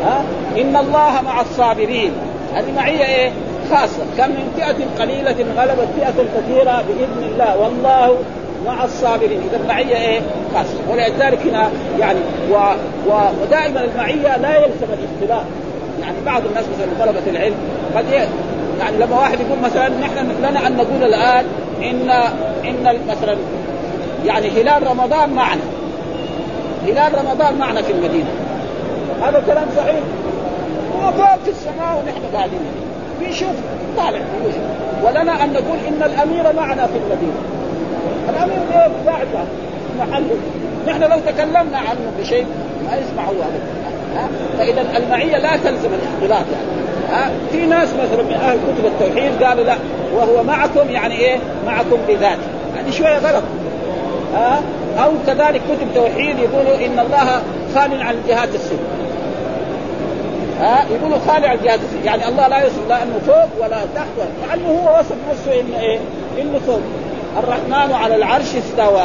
ها 0.04 0.24
ان 0.60 0.76
الله 0.76 1.20
مع 1.22 1.40
الصابرين 1.40 2.12
هذه 2.54 2.72
معيه 2.76 3.04
ايه؟ 3.04 3.30
خاصه 3.70 4.02
كم 4.18 4.28
من 4.30 4.52
فئه 4.56 4.76
قليله 5.02 5.36
غلبت 5.56 5.88
فئه 6.00 6.24
كثيره 6.36 6.84
باذن 6.88 7.32
الله 7.32 7.58
والله 7.58 8.16
مع 8.66 8.84
الصابرين 8.84 9.40
اذا 9.50 9.60
المعيه 9.64 9.96
ايه 9.96 10.20
خاصه 10.54 10.74
ولذلك 10.90 11.38
هنا 11.46 11.68
يعني 12.00 12.18
و... 12.52 12.54
و... 13.08 13.12
ودائما 13.42 13.84
المعيه 13.84 14.36
لا 14.36 14.56
يلزم 14.56 14.86
الاختلاف 14.92 15.46
يعني 16.02 16.16
بعض 16.26 16.42
الناس 16.46 16.64
مثلا 16.76 17.06
طلبه 17.06 17.26
العلم 17.30 17.54
قد 17.96 18.04
يعني 18.12 18.96
لما 19.00 19.18
واحد 19.20 19.38
يقول 19.40 19.58
مثلا 19.64 19.88
نحن 19.88 20.26
لنا 20.42 20.66
ان 20.66 20.76
نقول 20.76 21.02
الان 21.02 21.44
ان 21.82 22.10
ان 22.64 22.98
مثلا 23.08 23.36
يعني 24.26 24.48
هلال 24.50 24.86
رمضان 24.90 25.30
معنا 25.30 25.60
هلال 26.86 27.12
رمضان 27.24 27.58
معنا 27.58 27.82
في 27.82 27.92
المدينه 27.92 28.28
هذا 29.22 29.42
كلام 29.46 29.66
صحيح 29.76 30.00
هو 30.94 31.12
فوق 31.12 31.38
في 31.44 31.50
السماء 31.50 32.02
ونحن 32.02 32.20
قاعدين 32.34 32.58
بيشوف 33.20 33.50
طالع 33.96 34.20
ولنا 35.04 35.44
ان 35.44 35.52
نقول 35.52 35.78
ان 35.88 36.02
الامير 36.02 36.52
معنا 36.56 36.86
في 36.86 36.96
المدينه 36.98 37.36
الامير 38.28 38.90
بعده 39.06 39.38
محله 40.00 40.36
نحن 40.88 41.02
لو 41.02 41.18
تكلمنا 41.26 41.78
عنه 41.78 42.12
بشيء 42.20 42.46
ما 42.90 42.96
يسمعه 42.96 43.30
هذا 43.30 44.28
فاذا 44.58 44.98
المعيه 45.04 45.38
لا 45.38 45.56
تلزم 45.64 45.88
الاختلاط 45.94 46.44
يعني 46.52 46.78
ها 47.10 47.30
في 47.52 47.66
ناس 47.66 47.88
مثلا 47.88 48.22
من 48.22 48.32
اهل 48.32 48.58
كتب 48.66 48.86
التوحيد 48.86 49.42
قالوا 49.42 49.64
لا 49.64 49.76
وهو 50.14 50.42
معكم 50.42 50.90
يعني 50.90 51.14
ايه؟ 51.14 51.36
معكم 51.66 51.96
بذاته 52.08 52.38
يعني 52.76 52.92
شويه 52.92 53.18
غلط 53.18 53.42
ها 54.34 54.62
او 55.04 55.10
كذلك 55.26 55.60
كتب 55.70 55.86
توحيد 55.94 56.36
يقولوا 56.38 56.86
ان 56.86 56.98
الله 56.98 57.42
خال 57.74 58.02
عن 58.02 58.14
الجهات 58.14 58.48
الست 58.54 58.72
ها 60.60 60.84
يقولوا 60.90 61.18
خالع 61.28 61.48
عن 61.48 61.56
الجهات 61.56 61.80
يعني 62.04 62.28
الله 62.28 62.48
لا 62.48 62.62
يصف 62.66 62.88
لا 62.88 63.02
انه 63.02 63.18
فوق 63.26 63.64
ولا 63.66 63.76
تحت 63.94 64.06
مع 64.48 64.54
انه 64.54 64.68
هو 64.68 64.98
وصف 65.00 65.14
نفسه 65.30 65.60
انه 65.60 65.80
ايه؟ 65.80 65.98
انه 66.42 66.58
فوق 66.66 66.80
الرحمن 67.38 67.94
على 67.94 68.16
العرش 68.16 68.44
استوى 68.54 69.04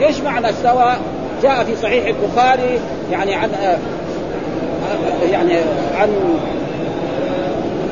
ايش 0.00 0.20
معنى 0.20 0.50
استوى؟ 0.50 0.92
جاء 1.42 1.64
في 1.64 1.76
صحيح 1.76 2.06
البخاري 2.06 2.78
يعني 3.12 3.34
عن 3.34 3.50
آه، 3.54 3.66
آه، 3.66 3.78
يعني 5.32 5.52
عن 5.96 6.08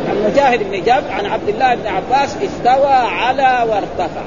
عن 0.09 0.31
مجاهد 0.33 0.61
بن 0.71 0.81
جبر 0.81 1.11
عن 1.19 1.27
عبد 1.27 1.49
الله 1.49 1.75
بن 1.75 1.83
عباس 1.87 2.37
استوى 2.37 2.93
على 2.93 3.71
وارتفع 3.71 4.21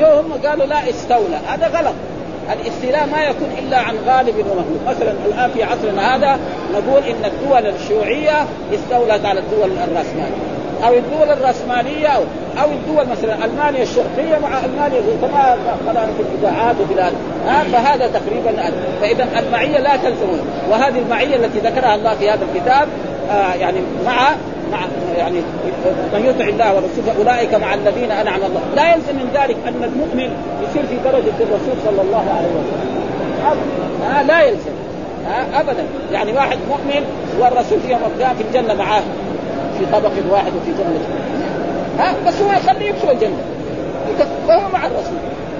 جو 0.00 0.06
هم 0.06 0.32
قالوا 0.46 0.66
لا 0.66 0.90
استولى 0.90 1.38
هذا 1.48 1.66
غلط 1.66 1.94
الاستيلاء 2.52 3.06
ما 3.12 3.22
يكون 3.24 3.48
الا 3.58 3.76
عن 3.78 3.94
غالب 4.06 4.34
ومغلوب، 4.38 4.80
مثلا 4.86 5.14
الان 5.26 5.50
في 5.50 5.62
عصرنا 5.62 6.16
هذا 6.16 6.38
نقول 6.72 7.02
ان 7.02 7.24
الدول 7.32 7.66
الشيوعيه 7.66 8.46
استولت 8.74 9.24
على 9.24 9.40
الدول 9.40 9.70
الراسماليه، 9.72 10.53
او 10.86 10.94
الدول 10.94 11.32
الراسماليه 11.36 12.08
او 12.08 12.22
او 12.62 12.66
الدول 12.70 13.06
مثلا 13.08 13.44
المانيا 13.44 13.82
الشرقيه 13.82 14.38
مع 14.42 14.60
المانيا 14.64 15.00
كما 15.22 15.56
قرانا 15.86 16.06
في 16.16 16.22
الاذاعات 16.32 16.76
وفي 16.80 17.00
ها 17.48 17.64
فهذا 17.72 18.10
تقريبا 18.18 18.62
فاذا 19.00 19.28
المعيه 19.46 19.78
لا 19.78 19.96
تلزم 19.96 20.38
وهذه 20.70 20.98
المعيه 20.98 21.36
التي 21.36 21.58
ذكرها 21.58 21.94
الله 21.94 22.14
في 22.14 22.30
هذا 22.30 22.40
الكتاب 22.54 22.88
آه 23.30 23.54
يعني 23.54 23.78
مع 24.06 24.16
مع 24.72 24.78
يعني 25.18 25.38
من 26.12 26.24
يطع 26.26 26.48
الله 26.48 26.74
ورسوله 26.74 27.16
اولئك 27.30 27.54
مع 27.54 27.74
الذين 27.74 28.10
انعم 28.10 28.36
الله، 28.40 28.60
لا 28.76 28.94
يلزم 28.94 29.14
من 29.16 29.28
ذلك 29.34 29.56
ان 29.68 29.84
المؤمن 29.84 30.36
يصير 30.70 30.82
في 30.82 30.94
درجه 31.04 31.38
الرسول 31.40 31.74
صلى 31.86 32.00
الله 32.02 32.24
عليه 32.38 32.48
وسلم. 32.58 32.94
آه 34.14 34.22
لا 34.22 34.40
يلزم 34.42 34.70
آه 35.26 35.60
ابدا، 35.60 35.84
يعني 36.12 36.32
واحد 36.32 36.58
مؤمن 36.68 37.04
والرسول 37.40 37.80
في 37.80 37.90
يوم 37.92 38.00
في 38.18 38.58
الجنه 38.58 38.74
معاه 38.74 39.02
في 39.78 39.86
طبق 39.92 40.10
واحد 40.30 40.52
وفي 40.56 40.70
جنة 40.70 41.00
ها 41.98 42.14
بس 42.26 42.34
هو 42.42 42.52
يخليه 42.52 42.88
يدخل 42.88 43.10
الجنة 43.10 43.36
وهو 44.48 44.68
مع 44.72 44.86
الرسول 44.86 45.18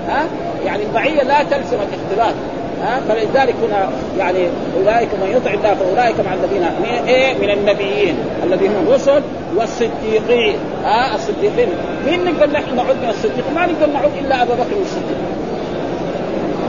ها 0.08 0.22
يعني 0.66 0.82
المعية 0.82 1.22
لا 1.22 1.42
تلزم 1.42 1.76
الاختلاط 1.82 2.34
ها 2.82 3.00
فلذلك 3.08 3.54
هنا 3.68 3.88
يعني 4.18 4.38
اولئك 4.78 5.08
من 5.14 5.28
يطع 5.36 5.50
الله 5.54 5.74
فاولئك 5.74 6.20
مع 6.20 6.34
الذين 6.34 6.62
من 6.62 7.08
ايه 7.08 7.34
من 7.34 7.50
النبيين 7.50 8.14
الذين 8.44 8.68
هم 8.70 8.86
الرسل 8.88 9.22
والصديقين 9.56 10.56
ها 10.84 11.14
الصديقين 11.14 11.68
مين 12.06 12.24
نقدر 12.24 12.52
نحن 12.52 12.76
نعد 12.76 12.96
من 13.02 13.08
الصديق؟ 13.10 13.44
ما 13.54 13.66
نقدر 13.66 13.92
نعد 13.92 14.10
الا 14.24 14.42
ابا 14.42 14.54
بكر 14.54 14.76
الصديق 14.82 15.18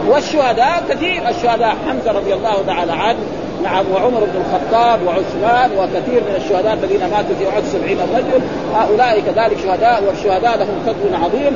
والشهداء 0.09 0.83
كثير 0.89 1.29
الشهداء 1.29 1.75
حمزه 1.87 2.11
رضي 2.11 2.33
الله 2.33 2.53
تعالى 2.67 2.91
عنه 2.91 3.17
نعم 3.65 3.85
وعمر 3.93 4.19
بن 4.19 4.41
الخطاب 4.45 4.99
وعثمان 5.07 5.69
وكثير 5.77 6.21
من 6.29 6.35
الشهداء 6.37 6.73
الذين 6.73 6.99
ماتوا 6.99 7.35
في 7.39 7.49
احد 7.49 7.63
70 7.63 7.89
رجل 8.15 8.41
هؤلاء 8.75 9.19
كذلك 9.19 9.57
شهداء 9.65 10.03
والشهداء 10.07 10.57
لهم 10.57 10.77
فضل 10.87 11.23
عظيم 11.25 11.53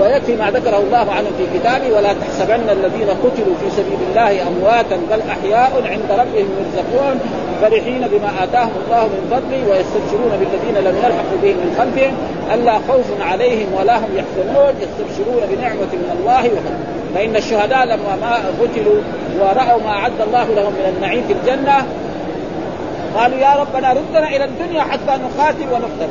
ويكفي 0.00 0.36
ما 0.36 0.50
ذكره 0.50 0.76
الله 0.76 1.12
عنهم 1.12 1.32
في 1.38 1.58
كتابه 1.58 1.96
ولا 1.96 2.12
تحسبن 2.14 2.68
الذين 2.72 3.08
قتلوا 3.08 3.54
في 3.60 3.70
سبيل 3.70 3.98
الله 4.10 4.42
امواتا 4.48 4.96
بل 5.10 5.20
احياء 5.30 5.72
عند 5.86 6.08
ربهم 6.20 6.48
يرزقون 6.60 7.20
فرحين 7.62 8.08
بما 8.12 8.44
اتاهم 8.44 8.70
الله 8.86 9.04
من 9.06 9.22
فضله 9.30 9.60
ويستبشرون 9.72 10.32
بالذين 10.40 10.88
لم 10.90 10.96
يلحقوا 10.98 11.38
بهم 11.42 11.56
من 11.56 11.76
خلفهم 11.78 12.14
الا 12.54 12.72
خوف 12.74 13.20
عليهم 13.30 13.66
ولا 13.80 13.98
هم 13.98 14.08
يحزنون 14.16 14.74
يستبشرون 14.80 15.42
بنعمه 15.50 15.90
من 15.92 16.16
الله 16.18 16.36
وفضله 16.44 17.03
فان 17.14 17.36
الشهداء 17.36 17.84
لما 17.84 18.16
ما 18.20 18.34
قتلوا 18.36 19.00
وراوا 19.40 19.82
ما 19.82 19.90
اعد 19.90 20.12
الله 20.26 20.44
لهم 20.44 20.72
من 20.72 20.92
النعيم 20.96 21.22
في 21.28 21.32
الجنه 21.32 21.76
قالوا 23.16 23.38
يا 23.38 23.54
ربنا 23.54 23.92
ردنا 23.92 24.28
الى 24.36 24.44
الدنيا 24.44 24.82
حتى 24.82 25.02
نقاتل 25.08 25.66
ونقتل 25.72 26.08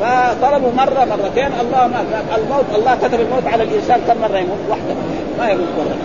فطلبوا 0.00 0.70
مره 0.76 1.04
مرتين 1.04 1.50
الله 1.60 1.86
ما 1.86 2.04
الموت 2.38 2.64
الله 2.74 2.96
كتب 2.96 3.20
الموت 3.20 3.46
على 3.46 3.62
الانسان 3.62 4.00
كم 4.08 4.20
مره 4.20 4.38
يموت 4.38 4.58
وحده 4.70 4.94
ما 5.38 5.48
يموت 5.50 5.68
مره 5.78 5.96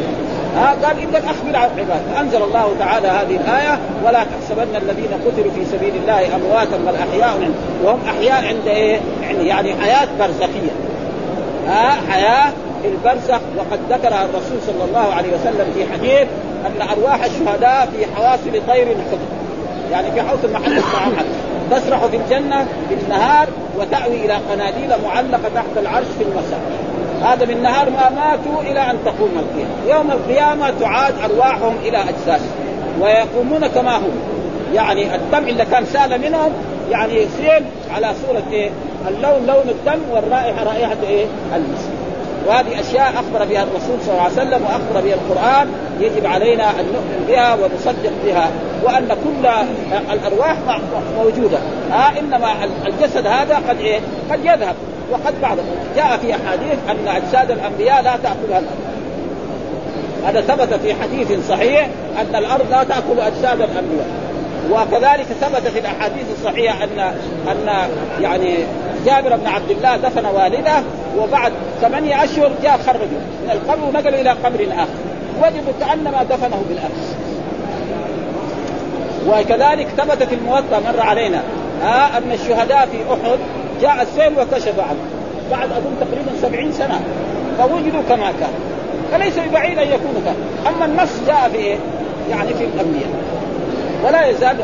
آه 0.63 0.85
قال 0.85 0.97
اذا 0.97 1.17
اخبر 1.17 1.31
عن 1.57 1.69
العباد 1.73 2.01
فانزل 2.15 2.41
الله 2.43 2.75
تعالى 2.79 3.07
هذه 3.07 3.35
الايه 3.35 3.79
ولا 4.05 4.19
تحسبن 4.23 4.75
الذين 4.75 5.09
قتلوا 5.25 5.51
في 5.55 5.65
سبيل 5.65 5.93
الله 6.01 6.35
امواتا 6.35 6.77
بل 6.77 6.93
احياء 7.09 7.51
وهم 7.83 7.99
احياء 8.05 8.45
عند 8.47 8.67
ايه؟ 8.67 8.99
يعني 9.41 9.75
حياه 9.81 10.07
برزخيه 10.19 10.69
ها 11.69 11.97
حياه 12.11 12.49
في 12.81 12.87
البرزخ 12.87 13.39
وقد 13.57 13.79
ذكرها 13.89 14.25
الرسول 14.25 14.57
صلى 14.65 14.83
الله 14.87 15.13
عليه 15.13 15.29
وسلم 15.29 15.65
في 15.75 15.85
حديث 15.93 16.27
ان 16.65 16.81
ارواح 16.89 17.23
الشهداء 17.23 17.85
في 17.95 18.05
حواصل 18.15 18.51
طير 18.67 18.87
الحكم 18.91 19.27
يعني 19.91 20.11
في 20.11 20.21
حوصل 20.21 20.53
محل 20.53 20.75
معهم 20.93 21.13
تسرح 21.71 22.05
في 22.05 22.17
الجنه 22.17 22.65
في 22.89 22.95
النهار 23.03 23.47
وتاوي 23.79 24.25
الى 24.25 24.33
قناديل 24.33 24.89
معلقه 25.05 25.49
تحت 25.55 25.65
العرش 25.77 26.05
في 26.19 26.23
المساء 26.23 26.59
هذا 27.23 27.45
من 27.45 27.63
نهار 27.63 27.89
ما 27.89 28.09
ماتوا 28.09 28.61
الى 28.71 28.79
ان 28.79 28.97
تقوم 29.05 29.29
القيامه، 29.39 29.97
يوم 29.99 30.11
القيامه 30.11 30.73
تعاد 30.79 31.13
ارواحهم 31.31 31.75
الى 31.81 31.97
أجساد 31.97 32.41
ويقومون 33.01 33.67
كما 33.67 33.97
هم 33.97 34.11
يعني 34.73 35.15
الدمع 35.15 35.47
اللي 35.49 35.65
كان 35.65 35.85
سال 35.85 36.21
منهم 36.21 36.51
يعني 36.91 37.13
يصير 37.13 37.63
على 37.95 38.13
صورة 38.27 38.43
ايه؟ 38.51 38.69
اللون 39.07 39.45
لون 39.47 39.69
الدم 39.69 40.01
والرائحة 40.11 40.63
رائحة 40.63 40.95
ايه؟ 41.09 41.25
المسك 41.55 41.89
وهذه 42.47 42.79
اشياء 42.79 43.09
اخبر 43.13 43.45
بها 43.45 43.63
الرسول 43.63 44.01
صلى 44.01 44.11
الله 44.11 44.21
عليه 44.23 44.33
وسلم 44.33 44.61
واخبر 44.63 45.01
بها 45.07 45.13
القران 45.15 45.71
يجب 45.99 46.25
علينا 46.25 46.69
ان 46.69 46.85
نؤمن 46.85 47.25
بها 47.27 47.53
ونصدق 47.53 48.11
بها 48.25 48.47
وان 48.83 49.07
كل 49.07 49.47
الارواح 50.13 50.55
موجوده 51.17 51.57
آه 51.93 52.19
انما 52.19 52.51
الجسد 52.87 53.27
هذا 53.27 53.55
قد 53.69 53.79
ايه؟ 53.79 53.99
قد 54.31 54.39
يذهب 54.45 54.75
وقد 55.11 55.33
بعض 55.41 55.57
جاء 55.95 56.17
في 56.17 56.31
احاديث 56.35 56.75
ان 56.89 57.07
اجساد 57.07 57.51
الانبياء 57.51 58.01
لا 58.01 58.11
تاكلها 58.23 58.59
الارض 58.59 58.93
هذا 60.25 60.41
ثبت 60.41 60.73
في 60.73 60.93
حديث 60.93 61.47
صحيح 61.49 61.87
ان 62.21 62.35
الارض 62.35 62.65
لا 62.71 62.83
تاكل 62.83 63.19
اجساد 63.19 63.61
الانبياء 63.61 64.22
وكذلك 64.71 65.25
ثبت 65.41 65.67
في 65.67 65.79
الاحاديث 65.79 66.23
الصحيحه 66.37 66.83
ان 66.83 66.99
ان 67.47 67.89
يعني 68.21 68.55
جابر 69.05 69.35
بن 69.35 69.47
عبد 69.47 69.71
الله 69.71 69.97
دفن 69.97 70.25
والده 70.25 70.83
وبعد 71.19 71.51
ثمانية 71.81 72.23
اشهر 72.23 72.51
جاء 72.63 72.77
خرجه 72.85 72.99
من 73.43 73.49
القبر 73.51 73.83
ونقلوا 73.87 74.21
الى 74.21 74.29
قبر 74.29 74.67
اخر 74.73 75.03
وجدوا 75.39 75.73
كانما 75.87 76.23
دفنه 76.23 76.63
بالامس 76.69 77.15
وكذلك 79.27 79.87
ثبت 79.97 80.23
في 80.23 80.35
الموطا 80.35 80.79
مر 80.85 80.99
علينا 80.99 81.39
آه، 81.83 82.17
ان 82.17 82.31
الشهداء 82.33 82.87
في 82.91 82.97
احد 83.13 83.39
جاء 83.81 84.01
السيل 84.01 84.33
وكشف 84.39 84.79
عنه 84.79 84.99
بعد 85.51 85.71
اظن 85.71 85.95
تقريبا 85.99 86.31
سبعين 86.41 86.71
سنه 86.71 87.01
فوجدوا 87.57 88.01
كما 88.09 88.25
كان 88.39 88.49
فليس 89.11 89.33
ببعيد 89.49 89.77
ان 89.79 89.87
يكونوا 89.87 90.21
كان 90.25 90.35
اما 90.73 90.85
النص 90.85 91.11
جاء 91.27 91.49
في 91.51 91.57
إيه؟ 91.57 91.75
يعني 92.31 92.47
في 92.53 92.63
الانبياء 92.63 93.09
ولا 94.05 94.25
يزال 94.25 94.55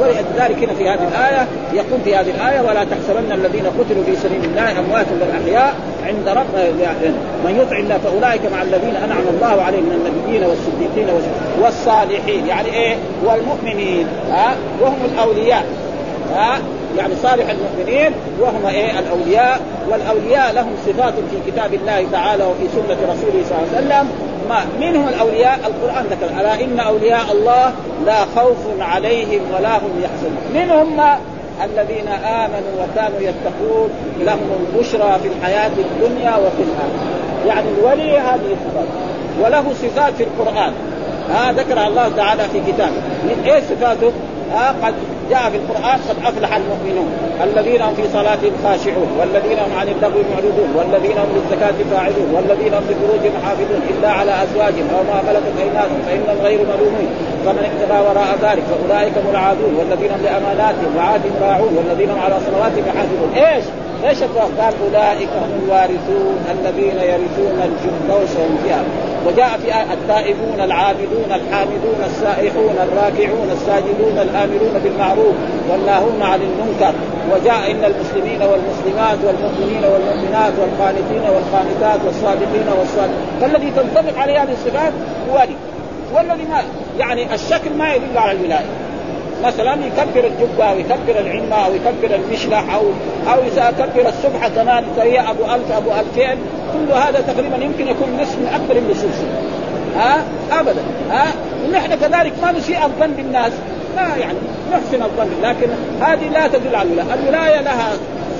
ولذلك 0.00 0.58
هنا 0.64 0.74
في 0.78 0.88
هذه 0.88 1.08
الايه 1.12 1.46
يقول 1.72 2.00
في 2.04 2.16
هذه 2.16 2.30
الايه 2.30 2.60
ولا 2.60 2.84
تحسبن 2.84 3.32
الذين 3.32 3.64
قتلوا 3.78 4.04
في 4.06 4.16
سبيل 4.16 4.44
الله 4.44 4.70
اموات 4.78 5.06
بل 5.20 5.26
احياء 5.42 5.74
عند 6.06 6.28
رب 6.28 6.54
من 7.44 7.58
يطع 7.62 7.76
الله 7.76 7.98
فاولئك 7.98 8.40
مع 8.52 8.62
الذين 8.62 8.96
انعم 9.04 9.22
الله 9.34 9.62
عليهم 9.62 9.82
من 9.82 9.94
النبيين 10.06 10.44
والصديقين 10.46 11.14
والصالحين 11.62 12.46
يعني 12.46 12.68
ايه 12.74 12.96
والمؤمنين 13.24 14.06
ها 14.30 14.52
وهم 14.80 14.98
الاولياء 15.14 15.64
ها 16.36 16.58
يعني 16.98 17.14
صالح 17.22 17.44
المؤمنين 17.50 18.12
وهم 18.40 18.66
ايه 18.66 18.90
الاولياء 18.98 19.60
والاولياء 19.90 20.52
لهم 20.52 20.70
صفات 20.86 21.14
في 21.14 21.50
كتاب 21.50 21.74
الله 21.74 22.06
تعالى 22.12 22.44
وفي 22.44 22.68
سنه 22.72 22.96
رسوله 23.12 23.44
صلى 23.48 23.56
الله 23.82 23.94
عليه 23.94 24.06
وسلم 24.06 24.29
الرحمن 24.50 24.80
من 24.80 24.96
هم 24.96 25.08
الاولياء 25.08 25.58
القران 25.66 26.04
ذكر 26.04 26.40
الا 26.40 26.54
ان 26.64 26.80
اولياء 26.80 27.32
الله 27.32 27.72
لا 28.06 28.20
خوف 28.36 28.56
عليهم 28.80 29.40
ولا 29.58 29.76
هم 29.76 30.02
يحزنون 30.02 30.44
من 30.54 30.70
هم 30.70 31.00
الذين 31.64 32.08
امنوا 32.24 32.72
وكانوا 32.80 33.18
يتقون 33.20 33.90
لهم 34.20 34.50
البشرى 34.66 35.18
في 35.22 35.28
الحياه 35.28 35.66
الدنيا 35.78 36.30
وفي 36.36 36.62
الاخره 36.68 37.20
يعني 37.46 37.66
الولي 37.78 38.18
هذه 38.18 38.54
الصفات 38.54 38.86
وله 39.42 39.64
صفات 39.82 40.12
في 40.12 40.24
القران 40.24 40.72
ها 41.30 41.48
آه 41.48 41.52
ذكر 41.52 41.86
الله 41.86 42.08
تعالى 42.16 42.42
في 42.42 42.72
كتابه 42.72 42.92
من 43.22 43.42
ايه 43.46 43.60
صفاته؟ 43.60 44.12
آه 44.54 44.86
قد 44.86 44.94
جاء 45.30 45.50
في 45.50 45.56
القران 45.56 45.98
قد 46.10 46.16
افلح 46.26 46.56
المؤمنون 46.56 47.08
الذين 47.44 47.80
هم 47.82 47.94
في 47.94 48.02
صلاتهم 48.12 48.54
خاشعون 48.64 49.08
والذين 49.18 49.58
هم 49.58 49.72
عن 49.80 49.88
اللغو 49.88 50.18
معرضون 50.32 50.68
والذين 50.76 51.16
هم 51.22 51.28
للزكاه 51.36 51.74
فاعلون 51.92 52.28
والذين 52.34 52.72
هم 52.74 52.84
لفروجهم 52.90 53.34
حافظون 53.44 53.80
الا 53.90 54.08
على 54.10 54.32
ازواجهم 54.44 54.88
او 54.96 55.02
ما 55.10 55.18
ملكت 55.32 55.54
ايمانهم 55.64 56.02
فانهم 56.06 56.38
غير 56.42 56.58
ملومين 56.70 57.08
فمن 57.46 57.62
اقتضى 57.68 57.98
وراء 58.08 58.28
ذلك 58.42 58.62
فاولئك 58.70 59.12
هم 59.18 59.30
العادون 59.30 59.74
والذين 59.78 60.10
هم 60.10 60.20
لاماناتهم 60.24 60.96
وعادهم 60.96 61.34
راعون 61.42 61.76
والذين 61.78 62.10
هم 62.10 62.18
على 62.18 62.34
صلواتهم 62.46 62.84
حافظون 62.96 63.32
ايش؟ 63.44 63.64
ليش 64.04 64.18
قال 64.18 64.72
اولئك 64.84 65.28
هم 65.42 65.52
الوارثون 65.64 66.36
الذين 66.54 66.96
يرثون 67.12 67.56
الفردوس 67.64 68.30
هم 68.42 68.58
فيها 68.64 68.82
وجاء 69.26 69.58
في 69.64 69.66
آية 69.66 69.92
التائبون 69.92 70.60
العابدون 70.60 71.26
الحامدون 71.28 71.98
السائحون 72.06 72.74
الراكعون 72.76 73.50
الساجدون 73.52 74.18
الامرون 74.18 74.80
بالمعروف 74.84 75.34
والناهون 75.70 76.22
عن 76.22 76.40
المنكر 76.40 76.94
وجاء 77.32 77.70
ان 77.70 77.84
المسلمين 77.84 78.42
والمسلمات 78.42 79.18
والمؤمنين 79.24 79.84
والمؤمنات 79.92 80.52
والقانتين 80.60 81.22
والقانتات 81.34 82.06
والصادقين 82.06 82.66
والصادقين 82.78 83.20
فالذي 83.40 83.70
تنطبق 83.76 84.18
عليه 84.18 84.42
هذه 84.42 84.52
الصفات 84.52 84.92
هو 85.32 85.44
والذي 86.16 86.44
ما 86.44 86.62
يعني 86.98 87.34
الشكل 87.34 87.70
ما 87.78 87.94
يدل 87.94 88.18
على 88.18 88.32
الولايه 88.32 88.66
مثلا 89.42 89.72
يكبر 89.86 90.26
الجبه 90.26 90.64
او 90.70 90.78
يكبر 90.78 91.20
العمه 91.20 91.66
او 91.66 91.72
يكبر 91.74 92.14
المشلح 92.16 92.74
او 92.74 92.82
او 93.32 93.38
يكبر 93.44 94.08
السبحه 94.08 94.48
كمان 94.48 94.84
فهي 94.96 95.20
ابو 95.20 95.44
الف 95.44 95.72
ابو 95.72 95.90
الفين 95.92 96.36
كل 96.72 96.92
هذا 96.92 97.20
تقريبا 97.26 97.56
يمكن 97.56 97.88
يكون 97.88 98.18
نصف 98.20 98.36
من 98.38 98.48
اكبر 98.54 98.76
النصوص 98.76 99.16
ها 99.96 100.24
ابدا 100.60 100.82
ها 101.10 101.26
ونحن 101.68 101.86
كذلك 101.94 102.32
ما 102.42 102.52
نسيء 102.52 102.78
الظن 102.84 103.10
بالناس 103.16 103.52
لا 103.96 104.16
يعني 104.16 104.38
نحسن 104.72 105.02
الظن 105.02 105.30
لكن 105.42 105.68
هذه 106.00 106.28
لا 106.28 106.46
تدل 106.48 106.74
على 106.76 106.88
الولايه، 106.88 107.14
الولايه 107.22 107.60
لها 107.60 107.92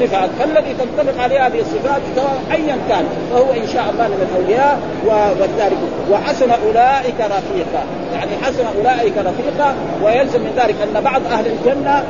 الصفات 0.02 0.30
فالذي 0.38 0.74
تنطبق 0.74 1.22
عليه 1.22 1.46
هذه 1.46 1.60
الصفات 1.60 2.00
سواء 2.16 2.40
ايا 2.52 2.76
كان 2.88 3.04
فهو 3.32 3.52
ان 3.62 3.66
شاء 3.72 3.84
الله 3.90 4.08
من 4.08 4.26
الاولياء 4.30 4.78
وذلك 5.06 5.76
وحسن 6.10 6.50
اولئك 6.50 7.20
رفيقا 7.20 7.82
يعني 8.12 8.30
حسن 8.42 8.64
اولئك 8.76 9.12
رفيقا 9.18 9.74
ويلزم 10.04 10.40
من 10.40 10.52
ذلك 10.64 10.74
ان 10.82 11.04
بعض 11.04 11.22
اهل 11.32 11.44
الجنه 11.46 12.02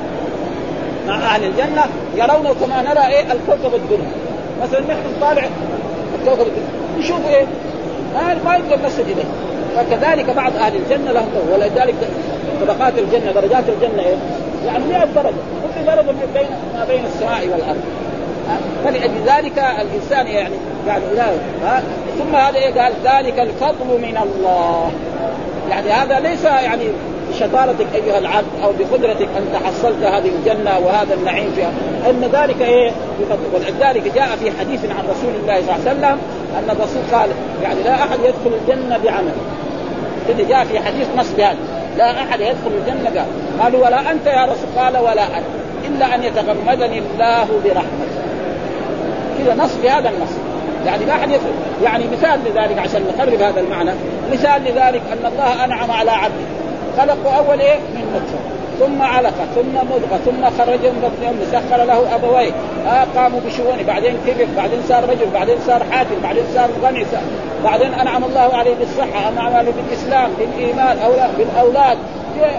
مع 1.08 1.14
اهل 1.34 1.44
الجنه 1.44 1.82
يرون 2.16 2.46
كما 2.60 2.82
نرى 2.82 3.12
ايه 3.14 3.22
الكوكب 3.32 3.74
الدنيا 3.74 4.10
مثلا 4.62 4.80
نحن 4.80 5.00
نطالع 5.18 5.48
الكوكب 6.20 6.40
الدنيا 6.46 6.98
نشوف 7.04 7.20
ايه 7.28 7.46
ما 8.44 8.54
يقدر 8.54 8.86
نسجد 8.86 9.06
اليه 9.06 9.30
فكذلك 9.76 10.30
بعض 10.36 10.56
اهل 10.56 10.72
الجنه 10.76 11.12
لهم 11.12 11.28
ولذلك 11.52 11.94
طبقات 12.62 12.92
الجنه 12.98 13.32
درجات 13.32 13.64
الجنه 13.68 14.02
ايه؟ 14.02 14.16
يعني 14.66 14.84
100 14.84 15.04
درجه 15.14 15.34
في 15.74 15.80
مرض 15.86 16.14
بين 16.34 16.48
ما 16.76 16.84
بين 16.84 17.04
السماء 17.04 17.48
والارض 17.48 17.80
فلأجل 18.84 19.12
ذلك 19.26 19.58
الانسان 19.58 20.26
يعني 20.26 20.54
يعني 20.86 21.04
ها 21.64 21.82
ثم 22.18 22.36
هذا 22.36 22.56
إيه 22.58 22.74
قال 22.80 22.92
ذلك 23.04 23.38
الفضل 23.40 23.86
من 23.88 24.18
الله 24.22 24.90
يعني 25.70 25.90
هذا 25.90 26.20
ليس 26.28 26.44
يعني 26.44 26.84
بشطارتك 27.30 27.86
ايها 27.94 28.18
العبد 28.18 28.46
او 28.64 28.70
بقدرتك 28.78 29.28
أن 29.38 29.46
تحصلت 29.62 30.02
هذه 30.02 30.30
الجنه 30.38 30.78
وهذا 30.84 31.14
النعيم 31.14 31.50
فيها 31.56 31.70
ان 32.10 32.30
ذلك 32.32 32.62
ايه 32.62 32.90
بفضل 33.20 33.64
ذلك 33.80 34.14
جاء 34.14 34.26
في 34.42 34.52
حديث 34.60 34.84
عن 34.84 35.04
رسول 35.04 35.32
الله 35.42 35.54
صلى 35.54 35.76
الله 35.76 35.88
عليه 35.88 35.90
وسلم 35.90 36.18
ان 36.58 36.70
الرسول 36.76 37.02
قال 37.12 37.28
يعني 37.62 37.82
لا 37.84 37.94
احد 37.94 38.18
يدخل 38.24 38.58
الجنه 38.62 38.98
بعمل 39.04 39.32
كده 40.28 40.48
جاء 40.48 40.64
في 40.64 40.78
حديث 40.80 41.06
نص 41.18 41.26
لا 41.98 42.10
احد 42.10 42.40
يدخل 42.40 42.70
الجنه 42.80 43.08
قال 43.20 43.26
قالوا 43.62 43.86
ولا 43.86 44.10
انت 44.10 44.26
يا 44.26 44.42
رسول 44.44 44.78
قال 44.84 44.98
ولا 44.98 45.26
أنت 45.26 45.44
إلا 45.96 46.14
أن 46.14 46.22
يتغمدني 46.22 46.98
الله 46.98 47.44
برحمته 47.64 48.14
كذا 49.38 49.54
نص 49.64 49.70
بهذا 49.82 50.08
النص 50.10 50.30
يعني 50.86 51.04
ما 51.04 51.12
حد 51.12 51.30
يفهم 51.30 51.52
يعني 51.84 52.04
مثال 52.12 52.40
لذلك 52.44 52.78
عشان 52.78 53.02
نقرب 53.14 53.34
هذا 53.40 53.60
المعنى 53.60 53.90
مثال 54.32 54.62
لذلك 54.62 55.02
أن 55.12 55.32
الله 55.32 55.64
أنعم 55.64 55.90
على 55.90 56.10
عبده 56.10 56.34
خلقه 56.98 57.36
أول 57.38 57.60
إيه 57.60 57.76
من 57.94 58.10
نطفة 58.14 58.50
ثم 58.80 59.02
علقة 59.02 59.46
ثم 59.54 59.74
مضغة 59.74 60.18
ثم 60.24 60.44
خرج 60.64 60.80
من 60.86 61.00
بطن 61.02 61.28
أمه 61.28 61.60
سخر 61.60 61.84
له 61.84 62.14
أبويه 62.14 62.50
آه 62.86 63.06
قاموا 63.16 63.40
بشؤونه 63.46 63.82
بعدين 63.86 64.14
كبر 64.26 64.46
بعدين 64.56 64.78
صار 64.88 65.04
رجل 65.10 65.30
بعدين 65.34 65.56
صار 65.66 65.82
حاكم 65.90 66.14
بعدين 66.22 66.42
صار 66.54 66.68
غني 66.84 67.06
بعدين 67.64 67.94
أنعم 67.94 68.24
الله 68.24 68.56
عليه 68.56 68.74
بالصحة 68.74 69.28
أنعم 69.28 69.54
عليه 69.56 69.70
بالإسلام 69.80 70.30
بالإيمان 70.38 70.98
أو 70.98 71.12
بالأولاد 71.38 71.98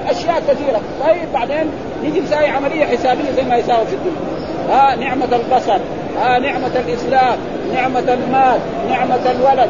أشياء 0.10 0.40
كثيرة 0.48 0.82
طيب 1.06 1.34
بعدين 1.34 1.70
يجي 2.04 2.20
يساوي 2.20 2.46
عمليه 2.48 2.86
حسابيه 2.86 3.32
زي 3.36 3.44
ما 3.50 3.56
يساوي 3.58 3.86
في 3.88 3.94
الدنيا 3.94 4.76
ها 4.76 4.94
آه 4.94 4.96
نعمه 4.96 5.26
البصر 5.32 5.74
ها 6.20 6.36
آه 6.36 6.40
نعمه 6.40 6.72
الاسلام 6.88 7.38
نعمه 7.74 8.00
المال 8.00 8.60
نعمه 8.90 9.20
الولد 9.32 9.70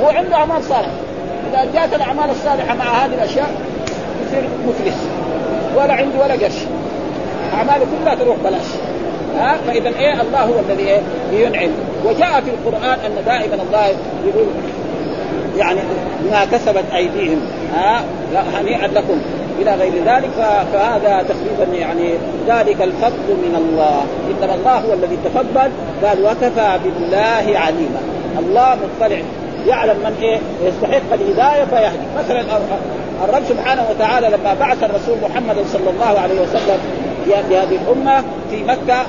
وهو 0.00 0.08
عنده 0.08 0.34
اعمال 0.36 0.64
صالحه 0.64 0.90
اذا 1.52 1.68
جاءت 1.74 1.94
الاعمال 1.94 2.30
الصالحه 2.30 2.74
مع 2.74 2.84
هذه 3.04 3.14
الاشياء 3.14 3.48
يصير 4.26 4.48
مفلس 4.68 4.96
ولا 5.76 5.92
عنده 5.92 6.18
ولا 6.24 6.32
قرش 6.34 6.56
اعماله 7.58 7.86
كلها 8.04 8.14
تروح 8.14 8.36
بلاش 8.44 8.62
ها 9.38 9.52
آه 9.52 9.56
فاذا 9.66 9.88
ايه 9.98 10.12
الله 10.22 10.40
هو 10.40 10.52
الذي 10.70 10.82
ايه 10.88 11.00
ينعم 11.32 11.70
وجاء 12.04 12.40
في 12.44 12.50
القران 12.50 12.98
ان 13.06 13.16
دائما 13.26 13.62
الله 13.68 13.86
يقول 14.26 14.44
يعني 15.58 15.78
ما 16.30 16.44
كسبت 16.44 16.84
ايديهم 16.94 17.40
ها 17.74 17.98
آه 18.34 18.60
هنيئا 18.60 18.86
لكم 18.86 19.20
الى 19.60 19.74
غير 19.74 19.92
ذلك 19.92 20.30
فهذا 20.72 21.24
تقريبا 21.28 21.76
يعني 21.78 22.12
ذلك 22.48 22.82
الفضل 22.82 23.28
من 23.28 23.56
الله 23.58 24.02
انما 24.44 24.54
الله 24.54 24.72
هو 24.88 24.92
الذي 24.94 25.18
تفضل 25.24 25.70
قال 26.04 26.24
وكفى 26.24 26.78
بالله 26.84 27.58
عليما 27.58 28.00
الله 28.38 28.76
مطلع 28.98 29.18
يعلم 29.66 29.96
من 29.98 30.16
ايه 30.22 30.38
يستحق 30.66 31.12
الهدايه 31.12 31.64
فيهدي 31.64 32.06
مثلا 32.18 32.40
الرب 33.24 33.42
سبحانه 33.48 33.82
وتعالى 33.90 34.26
لما 34.28 34.54
بعث 34.60 34.84
الرسول 34.84 35.16
محمد 35.30 35.56
صلى 35.72 35.90
الله 35.90 36.20
عليه 36.20 36.40
وسلم 36.40 36.78
بهذه 37.26 37.76
الامه 37.84 38.24
في 38.50 38.62
مكه 38.64 39.06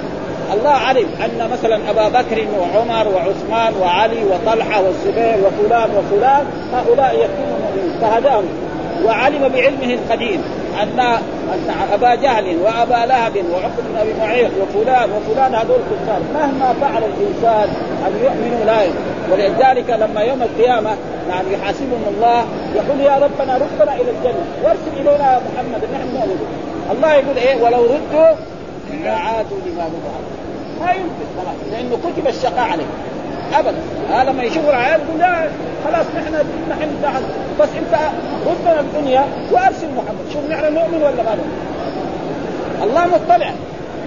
الله 0.54 0.70
علم 0.72 1.06
ان 1.26 1.50
مثلا 1.52 1.78
ابا 1.90 2.08
بكر 2.08 2.46
وعمر 2.60 3.08
وعثمان 3.08 3.82
وعلي 3.82 4.20
وطلحه 4.24 4.82
والزبير 4.82 5.36
وفلان 5.46 5.90
وفلان 5.92 6.44
هؤلاء 6.76 7.14
يكونوا 7.14 7.58
مؤمنين 7.66 8.02
فهداهم 8.02 8.46
وعلم 9.06 9.40
بعلمه 9.50 9.84
القديم 9.94 10.42
ان 10.84 11.00
ان 11.54 11.72
ابا 11.94 12.16
جهل 12.16 12.58
وابا 12.64 13.06
لهب 13.06 13.34
وعقب 13.52 13.84
بن 13.94 13.98
ابي 14.02 14.14
معيط 14.20 14.52
وفلان 14.62 15.10
وفلان 15.12 15.56
هذول 15.56 15.78
كفار 15.78 16.20
مهما 16.34 16.74
فعل 16.82 17.04
الانسان 17.04 17.70
ان 18.08 18.12
يؤمنوا 18.24 18.66
لا 18.66 18.78
ولذلك 19.32 19.90
لما 19.90 20.22
يوم 20.22 20.42
القيامه 20.42 20.90
نعم 21.30 21.46
يحاسبهم 21.52 22.04
الله 22.12 22.46
يقول 22.76 23.00
يا 23.00 23.16
ربنا 23.16 23.54
ردنا 23.56 23.96
الى 23.96 24.12
الجنه 24.20 24.44
وارسل 24.64 24.80
الينا 24.98 25.34
يا 25.34 25.42
محمد 25.54 25.84
نحن 25.94 26.08
نؤمن 26.16 26.40
الله 26.92 27.14
يقول 27.14 27.38
ايه 27.38 27.56
ولو 27.56 27.84
ردوا 27.86 28.36
لعادوا 29.04 29.58
لما 29.66 29.82
نهوا 29.84 30.14
ما 30.82 30.92
يمكن 30.92 31.26
خلاص 31.38 31.56
لانه 31.74 31.98
كتب 31.98 32.28
الشقاء 32.28 32.70
عليه 32.72 32.86
ابدا 33.54 33.74
هذا 34.14 34.30
لما 34.32 34.44
يشوفوا 34.44 34.70
العيال 34.70 35.00
يقول 35.08 35.20
لا 35.20 35.36
خلاص 35.86 36.06
نحن 36.16 36.34
نحن 36.70 36.90
بعد 37.04 37.24
بس 37.60 37.70
انت 37.78 38.00
خذنا 38.46 38.80
الدنيا 38.80 39.26
وارسل 39.52 39.88
محمد 39.88 40.28
شوف 40.34 40.42
نحن 40.52 40.64
نؤمن 40.74 40.98
ولا 41.02 41.24
ما 41.24 41.36
نؤمن 41.36 41.78
الله 42.84 43.08
مطلع 43.08 43.50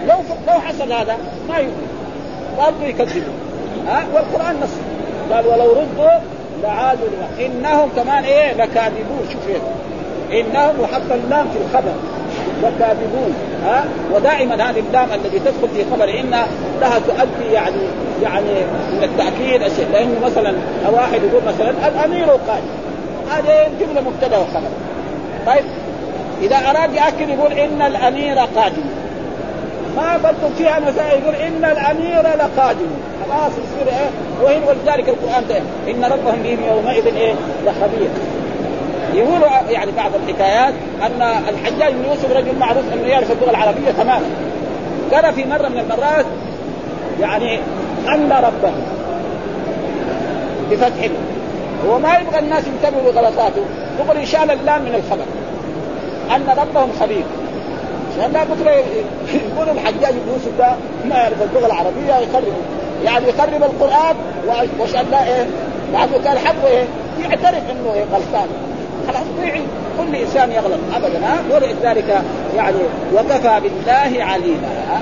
لو 0.08 0.16
لو 0.48 0.60
حصل 0.60 0.92
هذا 0.92 1.16
ما 1.48 1.56
يؤمن 1.56 1.86
برضه 2.58 2.84
يكذبوا 2.86 3.34
ها 3.88 4.02
والقران 4.14 4.56
نص 4.62 4.70
قال 5.32 5.46
ولو 5.46 5.72
ردوا 5.72 6.18
لعادوا 6.62 7.06
انهم 7.38 7.88
كمان 7.96 8.24
ايه 8.24 8.52
لكاذبون 8.52 9.28
شوف 9.32 9.42
ايه 9.48 9.60
انهم 10.42 10.80
وحط 10.80 11.12
اللام 11.24 11.46
في 11.52 11.58
الخبر 11.68 11.92
وكاذبون 12.64 13.34
ها 13.64 13.84
ودائما 14.14 14.54
هذه 14.70 14.78
اللام 14.88 15.08
التي 15.14 15.38
تدخل 15.38 15.68
في 15.76 15.84
خبر 15.92 16.04
ان 16.08 16.42
لها 16.80 16.98
تؤدي 16.98 17.52
يعني 17.52 17.76
يعني 18.22 18.46
من 18.92 19.02
التاكيد 19.04 19.62
الشيء 19.62 19.86
لانه 19.92 20.20
مثلا 20.24 20.54
واحد 20.90 21.20
يقول 21.30 21.42
مثلا 21.46 21.70
الامير 21.88 22.26
قال 22.30 22.62
هذه 23.30 23.68
جمله 23.80 24.00
مبتدا 24.10 24.38
وخبر 24.38 24.68
طيب 25.46 25.64
اذا 26.42 26.56
اراد 26.56 26.94
ياكد 26.94 27.28
يقول 27.28 27.52
ان 27.52 27.82
الامير 27.82 28.38
قادم 28.38 28.84
ما 29.96 30.16
بدل 30.16 30.54
فيها 30.58 30.80
مثلا 30.80 31.08
يقول 31.12 31.34
ان 31.34 31.64
الامير 31.64 32.22
لقادم 32.22 32.86
خلاص 33.28 33.52
يصير 33.52 33.92
ايه 33.94 34.10
وهي 34.44 34.56
ولذلك 34.56 35.08
القران 35.08 35.44
ان 35.90 36.04
ربهم 36.04 36.42
بهم 36.44 36.58
يومئذ 36.74 37.14
ايه 37.16 37.32
لخبير 37.66 38.08
يقولوا 39.14 39.48
يعني 39.70 39.92
بعض 39.96 40.10
الحكايات 40.14 40.74
ان 41.02 41.22
الحجاج 41.48 41.92
بن 41.94 42.04
يوسف 42.08 42.30
رجل 42.32 42.58
معروف 42.60 42.82
انه 42.94 43.06
يعرف 43.08 43.32
اللغه 43.32 43.50
العربيه 43.50 43.90
تماما 43.90 44.26
قال 45.12 45.34
في 45.34 45.44
مره 45.44 45.68
من 45.68 45.78
المرات 45.78 46.26
يعني 47.20 47.58
ان 48.08 48.32
ربه 48.32 48.72
بفتح 50.70 51.06
هو 51.88 51.98
ما 51.98 52.18
يبغى 52.18 52.38
الناس 52.38 52.64
ينتبهوا 52.66 53.12
لغلطاته 53.12 53.62
دغري 53.98 54.26
شال 54.26 54.50
اللام 54.50 54.82
من 54.82 54.94
الخبر 55.04 55.24
ان 56.36 56.58
ربهم 56.58 56.88
خبير 57.00 57.22
عشان 58.16 58.32
لا 58.32 58.44
بكره 58.44 58.70
يقولوا 59.50 59.72
الحجاج 59.72 60.12
بن 60.12 60.32
يوسف 60.32 60.58
ده 60.58 60.68
ما 61.08 61.16
يعرف 61.16 61.36
اللغه 61.42 61.66
العربيه 61.66 62.28
يخرب 62.28 62.52
يعني 63.04 63.28
يخرب 63.28 63.62
القران 63.62 64.14
وشان 64.80 65.04
لا 65.10 65.26
ايه 65.26 65.46
بعده 65.92 66.18
كان 66.24 66.38
حقه 66.38 66.66
ايه 66.66 66.84
يعترف 67.22 67.62
انه 67.70 67.94
ايه 67.94 68.04
غلطان 68.12 68.48
خلاص 69.08 69.26
ضيعي 69.40 69.62
كل 69.98 70.16
انسان 70.16 70.50
يغلط 70.52 70.78
ابدا 70.94 71.20
ها 71.26 71.36
ولذلك 71.52 72.22
يعني 72.56 72.76
وكفى 73.14 73.60
بالله 73.62 74.24
عليما 74.24 75.00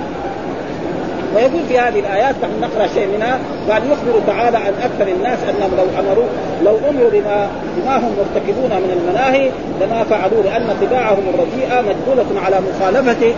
ويقول 1.37 1.61
في 1.69 1.79
هذه 1.79 2.01
الايات 2.01 2.35
نحن 2.43 2.61
نقرا 2.61 2.87
شيء 2.87 3.09
منها 3.17 3.39
قال 3.71 3.83
يخبر 3.93 4.21
تعالى 4.27 4.57
عن 4.59 4.73
اكثر 4.83 5.13
الناس 5.17 5.39
انهم 5.43 5.71
لو 5.79 5.85
امروا 6.01 6.27
لو 6.65 6.79
امروا 6.91 7.11
بما 7.11 7.49
بما 7.77 7.97
هم 7.97 8.15
مرتكبون 8.19 8.71
من 8.71 8.97
المناهي 9.01 9.51
لما 9.81 10.05
فعلوا 10.05 10.43
لان 10.43 10.65
طباعهم 10.83 11.23
الرديئه 11.35 11.81
مدلوله 11.81 12.41
على 12.41 12.57
مخالفه 12.61 13.35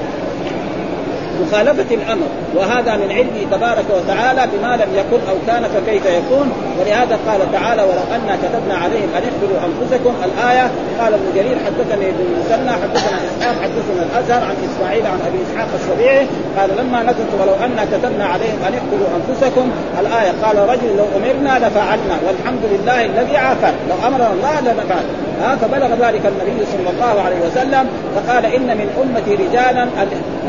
مخالفة 1.42 1.94
الأمر 1.94 2.26
وهذا 2.56 2.96
من 2.96 3.08
علمه 3.18 3.40
تبارك 3.54 3.86
وتعالى 3.96 4.42
بما 4.52 4.72
لم 4.76 4.90
يكن 5.00 5.20
أو 5.30 5.34
كان 5.46 5.62
فكيف 5.74 6.04
يكون 6.06 6.46
ولهذا 6.78 7.18
قال 7.28 7.40
تعالى 7.52 7.82
ولو 7.82 8.04
أنا 8.16 8.32
كتبنا 8.42 8.74
عليهم 8.84 9.08
أن 9.18 9.22
اقتلوا 9.30 9.58
أنفسكم 9.68 10.12
الآية 10.28 10.64
قال 11.00 11.12
ابن 11.14 11.26
جرير 11.36 11.56
حدثني 11.66 12.06
ابن 12.10 12.20
المثنى 12.30 12.72
حدثنا 12.82 13.18
إسحاق 13.38 13.54
حدثنا 13.64 14.00
الأزهر 14.06 14.42
عن 14.50 14.56
إسماعيل 14.68 15.06
عن 15.06 15.20
أبي 15.28 15.38
إسحاق 15.46 15.68
السبيعي 15.80 16.26
قال 16.58 16.70
لما 16.80 17.02
نزلت 17.02 17.32
ولو 17.40 17.54
أنا 17.66 17.82
كتبنا 17.92 18.24
عليهم 18.26 18.58
أن 18.68 18.72
اقتلوا 18.80 19.08
أنفسكم 19.18 19.64
الآية 20.00 20.32
قال 20.44 20.56
رجل 20.72 20.90
لو 20.98 21.06
أمرنا 21.16 21.66
لفعلنا 21.66 22.14
والحمد 22.26 22.62
لله 22.72 23.04
الذي 23.06 23.36
عافانا 23.36 23.80
لو 23.90 24.08
أمرنا 24.08 24.28
الله 24.32 24.60
لنفعل 24.60 25.04
ها 25.40 25.56
فبلغ 25.56 26.08
ذلك 26.08 26.20
النبي 26.26 26.66
صلى 26.66 26.90
الله 26.90 27.22
عليه 27.22 27.36
وسلم 27.50 27.86
فقال 28.14 28.46
ان 28.46 28.62
من 28.76 28.92
امتي 29.30 29.34
رجالا 29.42 29.86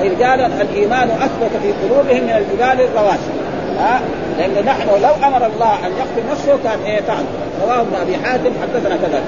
رجالا 0.02 0.48
الايمان 0.62 1.10
اثبت 1.10 1.52
في 1.64 1.72
قلوبهم 1.88 2.24
من 2.24 2.36
الجبال 2.46 2.86
الرواسي 2.86 3.32
لان 4.38 4.66
نحن 4.66 4.90
لو 5.04 5.14
امر 5.28 5.46
الله 5.46 5.74
ان 5.88 5.92
يقتل 6.02 6.24
نفسه 6.32 6.56
كان 6.64 6.80
ايه 6.86 7.02
فعل 7.02 7.26
رواه 7.64 7.82
ابن 7.82 7.96
ابي 8.02 8.18
حاتم 8.26 8.52
حدثنا 8.62 8.96
كذا 8.96 9.20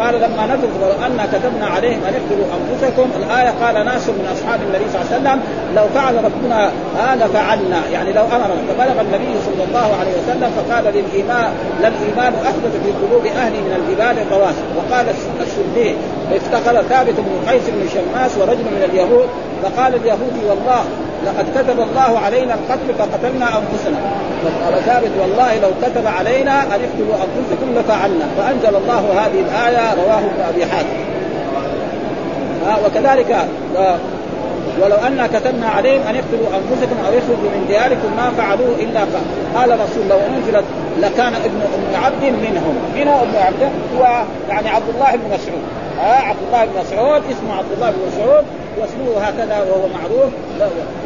قال 0.00 0.14
لما 0.14 0.46
نزلت 0.46 0.70
ولو 0.82 0.94
انا 1.06 1.24
كتبنا 1.32 1.66
عليهم 1.66 2.00
ان 2.08 2.14
اقتلوا 2.20 2.44
انفسكم 2.56 3.06
الايه 3.22 3.52
قال 3.62 3.84
ناس 3.84 4.08
من 4.08 4.26
اصحاب 4.36 4.60
النبي 4.66 4.84
صلى 4.92 4.98
الله 5.00 5.10
عليه 5.10 5.16
وسلم 5.20 5.38
لو 5.76 5.84
فعل 5.94 6.14
ربنا 6.30 6.72
هذا 7.06 7.26
فعلنا 7.26 7.80
يعني 7.92 8.12
لو 8.12 8.22
امر 8.22 8.50
فبلغ 8.68 9.00
النبي 9.00 9.32
صلى 9.46 9.64
الله 9.68 9.88
عليه 10.00 10.14
وسلم 10.20 10.50
فقال 10.58 10.84
للايمان 10.84 11.50
للايمان 11.80 12.32
اثبت 12.50 12.72
في 12.84 12.90
قلوب 13.02 13.24
اهلي 13.42 13.58
من 13.66 13.72
الجبال 13.80 14.16
الرواسي 14.26 14.64
وقال 14.78 15.06
السدي 15.44 15.94
افتخر 16.36 16.82
ثابت 16.82 17.14
بن 17.26 17.50
قيس 17.50 17.62
بن 17.68 17.82
شماس 17.94 18.30
ورجل 18.38 18.64
من 18.76 18.84
اليهود 18.90 19.28
فقال 19.62 19.94
اليهودي 19.94 20.40
والله 20.48 20.84
لقد 21.24 21.46
كتب 21.54 21.80
الله 21.80 22.18
علينا 22.18 22.54
القتل 22.54 22.94
فقتلنا 22.98 23.46
انفسنا 23.48 23.96
ثابت 24.86 25.10
والله 25.22 25.58
لو 25.62 25.70
كتب 25.82 26.06
علينا 26.06 26.62
ان 26.62 26.66
اقتلوا 26.82 27.14
انفسكم 27.14 27.74
لفعلنا 27.80 28.24
فانزل 28.38 28.76
الله 28.76 29.20
هذه 29.26 29.40
الايه 29.50 29.94
رواه 29.94 30.18
ابن 30.18 30.40
ابي 30.48 30.66
حاتم 30.66 30.88
آه، 32.68 32.86
وكذلك 32.86 33.30
آه، 33.76 33.96
ولو 34.82 34.96
أنا 35.06 35.26
كتبنا 35.26 35.68
عليهم 35.68 36.00
أن 36.02 36.14
اقتلوا 36.14 36.58
أنفسكم 36.58 36.96
أو 37.06 37.12
يخرجوا 37.12 37.50
من 37.58 37.64
دياركم 37.68 38.16
ما 38.16 38.30
فعلوه 38.36 38.74
إلا 38.80 38.98
قال 39.00 39.10
قال 39.56 39.70
رسول 39.80 40.08
لو 40.10 40.16
أنزلت 40.36 40.64
لكان 41.00 41.34
ابن 41.34 41.60
ابن 41.74 42.04
عبد 42.04 42.22
منهم 42.24 42.74
من 42.94 43.08
هو 43.08 43.20
ابن 43.22 43.36
عبد 43.36 43.70
هو 43.98 44.22
يعني 44.48 44.68
عبد 44.68 44.88
الله 44.94 45.10
بن 45.12 45.26
مسعود 45.34 45.62
ها 45.98 46.10
آه، 46.10 46.22
عبد 46.24 46.38
الله 46.48 46.64
بن 46.64 46.70
مسعود 46.86 47.22
اسمه 47.30 47.56
عبد 47.56 47.72
الله 47.74 47.90
بن 47.90 47.96
مسعود 48.08 48.44
واسلوبه 48.80 49.20
هكذا 49.26 49.58
وهو 49.58 49.88
معروف 49.94 50.32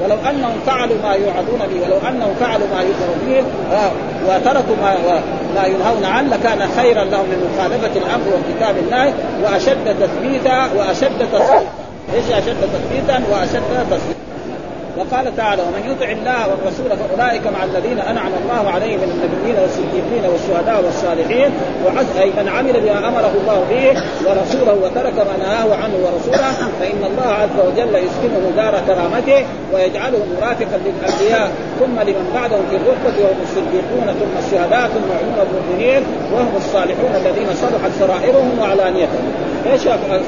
ولو 0.03 0.17
انهم 0.31 0.53
فعلوا 0.67 0.97
ما 1.03 1.15
يوعدون 1.15 1.59
به 1.59 1.81
ولو 1.85 1.99
انهم 2.09 2.35
فعلوا 2.41 2.67
ما 2.75 2.83
يؤمر 2.83 3.15
به 3.29 3.45
آه، 3.77 3.91
وتركوا 4.27 4.77
ما 4.83 4.95
ما 5.55 5.67
ينهون 5.67 6.05
عنه 6.05 6.37
لكان 6.37 6.69
خيرا 6.79 7.05
لهم 7.05 7.25
من 7.27 7.51
مخالفه 7.55 7.97
الامر 8.01 8.27
وكتاب 8.35 8.77
الله 8.79 9.13
واشد 9.45 9.79
تثبيتا 10.01 10.69
واشد 10.77 11.27
تصديقا 11.31 11.61
ايش 12.15 12.25
اشد 12.31 12.57
تثبيتا 12.63 13.23
واشد 13.33 13.63
تصديقا 13.91 14.28
وقال 14.99 15.37
تعالى 15.37 15.63
ومن 15.63 15.83
يطع 15.93 16.09
الله 16.09 16.49
والرسول 16.51 16.89
فاولئك 17.01 17.47
مع 17.47 17.65
الذين 17.65 17.99
انعم 17.99 18.33
الله 18.43 18.71
عليهم 18.75 19.01
من 19.05 19.11
النبيين 19.17 19.57
والصديقين 19.65 20.25
والشهداء 20.33 20.79
والصالحين 20.87 21.51
وعز 21.87 22.11
اي 22.23 22.31
من 22.43 22.47
عمل 22.49 22.75
بما 22.85 22.99
امره 23.11 23.33
الله 23.41 23.59
به 23.71 23.85
ورسوله 24.29 24.75
وترك 24.85 25.17
ما 25.29 25.35
نهاه 25.39 25.69
عنه 25.83 25.97
ورسوله 26.05 26.51
فان 26.81 27.01
الله 27.11 27.31
عز 27.43 27.57
وجل 27.67 27.93
يسكنه 28.07 28.45
دار 28.57 28.75
كرامته 28.87 29.41
ويجعله 29.73 30.21
مرافقا 30.33 30.79
للانبياء 30.87 31.47
ثم 31.81 31.97
لمن 32.09 32.27
بعدهم 32.35 32.63
في 32.71 32.77
الرتبه 32.77 33.21
وهم 33.25 33.39
الصديقون 33.49 34.07
ثم 34.21 34.35
الشهداء 34.43 34.89
ثم 34.95 35.09
عمر 35.21 35.39
أمم 35.43 35.49
المؤمنين 35.51 36.03
وهم 36.33 36.53
الصالحون 36.57 37.13
الذين 37.21 37.49
صلحت 37.63 37.91
سرائرهم 38.01 38.59
وعلانيتهم 38.61 39.27
ايش 39.67 39.81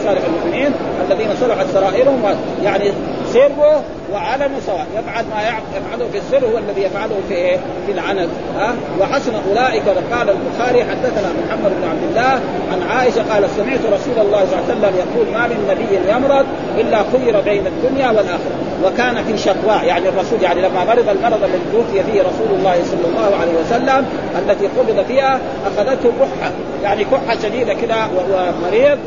صالح 0.04 0.20
المؤمنين 0.26 0.70
الذين 1.10 1.28
صلحت 1.40 1.66
سرائرهم 1.72 2.22
يعني 2.64 2.92
سره 3.32 3.82
وعلنه 4.12 4.58
سواء 4.66 4.86
يفعل 4.98 5.24
ما 5.24 5.42
يفعله 5.76 6.08
في 6.12 6.18
السر 6.18 6.46
هو 6.46 6.58
الذي 6.58 6.82
يفعله 6.82 7.14
في 7.28 7.34
ايه؟ 7.34 7.56
في 7.86 7.92
العنب 7.92 8.28
ها 8.58 8.68
أه؟ 8.68 8.72
وحسن 9.00 9.32
اولئك 9.48 9.82
قال 9.88 10.28
البخاري 10.30 10.84
حدثنا 10.84 11.28
محمد 11.46 11.70
بن 11.80 11.88
عبد 11.88 12.02
الله 12.10 12.40
عن 12.72 12.82
عائشه 12.96 13.22
قال 13.34 13.44
سمعت 13.56 13.78
رسول 13.80 14.26
الله 14.26 14.40
صلى 14.50 14.72
الله 14.76 14.86
عليه 14.86 14.98
وسلم 14.98 14.98
يقول 14.98 15.26
ما 15.34 15.46
من 15.46 15.68
نبي 15.70 16.10
يمرض 16.12 16.46
الا 16.78 16.98
خير 17.12 17.40
بين 17.40 17.66
الدنيا 17.66 18.08
والاخره 18.08 18.69
وكان 18.84 19.24
في 19.24 19.38
شقواء 19.38 19.84
يعني 19.84 20.08
الرسول 20.08 20.42
يعني 20.42 20.60
لما 20.60 20.84
مرض 20.84 21.08
المرض 21.08 21.44
الذي 21.44 21.62
توفي 21.72 22.02
فيه 22.12 22.20
رسول 22.20 22.48
الله 22.58 22.74
صلى 22.84 23.04
الله 23.08 23.38
عليه 23.40 23.52
وسلم 23.60 24.06
التي 24.38 24.66
قبض 24.66 25.04
فيها 25.08 25.40
اخذته 25.66 26.12
كحه 26.20 26.50
يعني 26.82 27.04
كحه 27.04 27.36
شديده 27.42 27.74
كده 27.74 27.96
وهو 27.96 28.50
مريض 28.66 28.98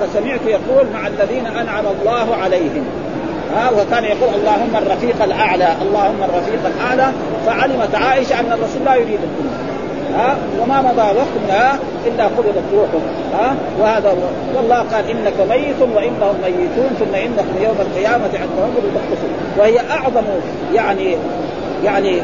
فسمعت 0.00 0.40
يقول 0.46 0.86
مع 0.94 1.06
الذين 1.06 1.46
انعم 1.46 1.84
الله 2.00 2.34
عليهم 2.42 2.86
ها 3.56 3.70
وكان 3.70 4.04
يقول 4.04 4.34
اللهم 4.34 4.76
الرفيق 4.82 5.22
الاعلى 5.24 5.68
اللهم 5.82 6.22
الرفيق 6.24 6.60
الاعلى 6.76 7.12
فعلمت 7.46 7.94
عائشه 7.94 8.40
ان 8.40 8.46
الرسول 8.46 8.84
لا 8.86 8.94
يريد 8.94 9.18
الدنيا 9.22 9.75
ها 10.16 10.36
وما 10.62 10.80
مضى 10.82 11.18
وقت 11.18 11.34
منها 11.46 11.78
الا 12.06 12.24
قبضت 12.24 12.64
روحه 12.72 13.04
ها 13.34 13.56
وهذا 13.80 14.14
والله 14.56 14.78
قال 14.78 15.10
انك 15.10 15.34
ميت 15.50 15.80
وانهم 15.96 16.34
ميتون 16.44 16.90
ثم 16.98 17.14
انكم 17.14 17.62
يوم 17.64 17.76
القيامه 17.80 18.30
عند 18.34 18.56
ربكم 18.58 18.86
تختصون 18.94 19.30
وهي 19.58 19.80
اعظم 19.90 20.22
يعني 20.74 21.16
يعني 21.84 22.20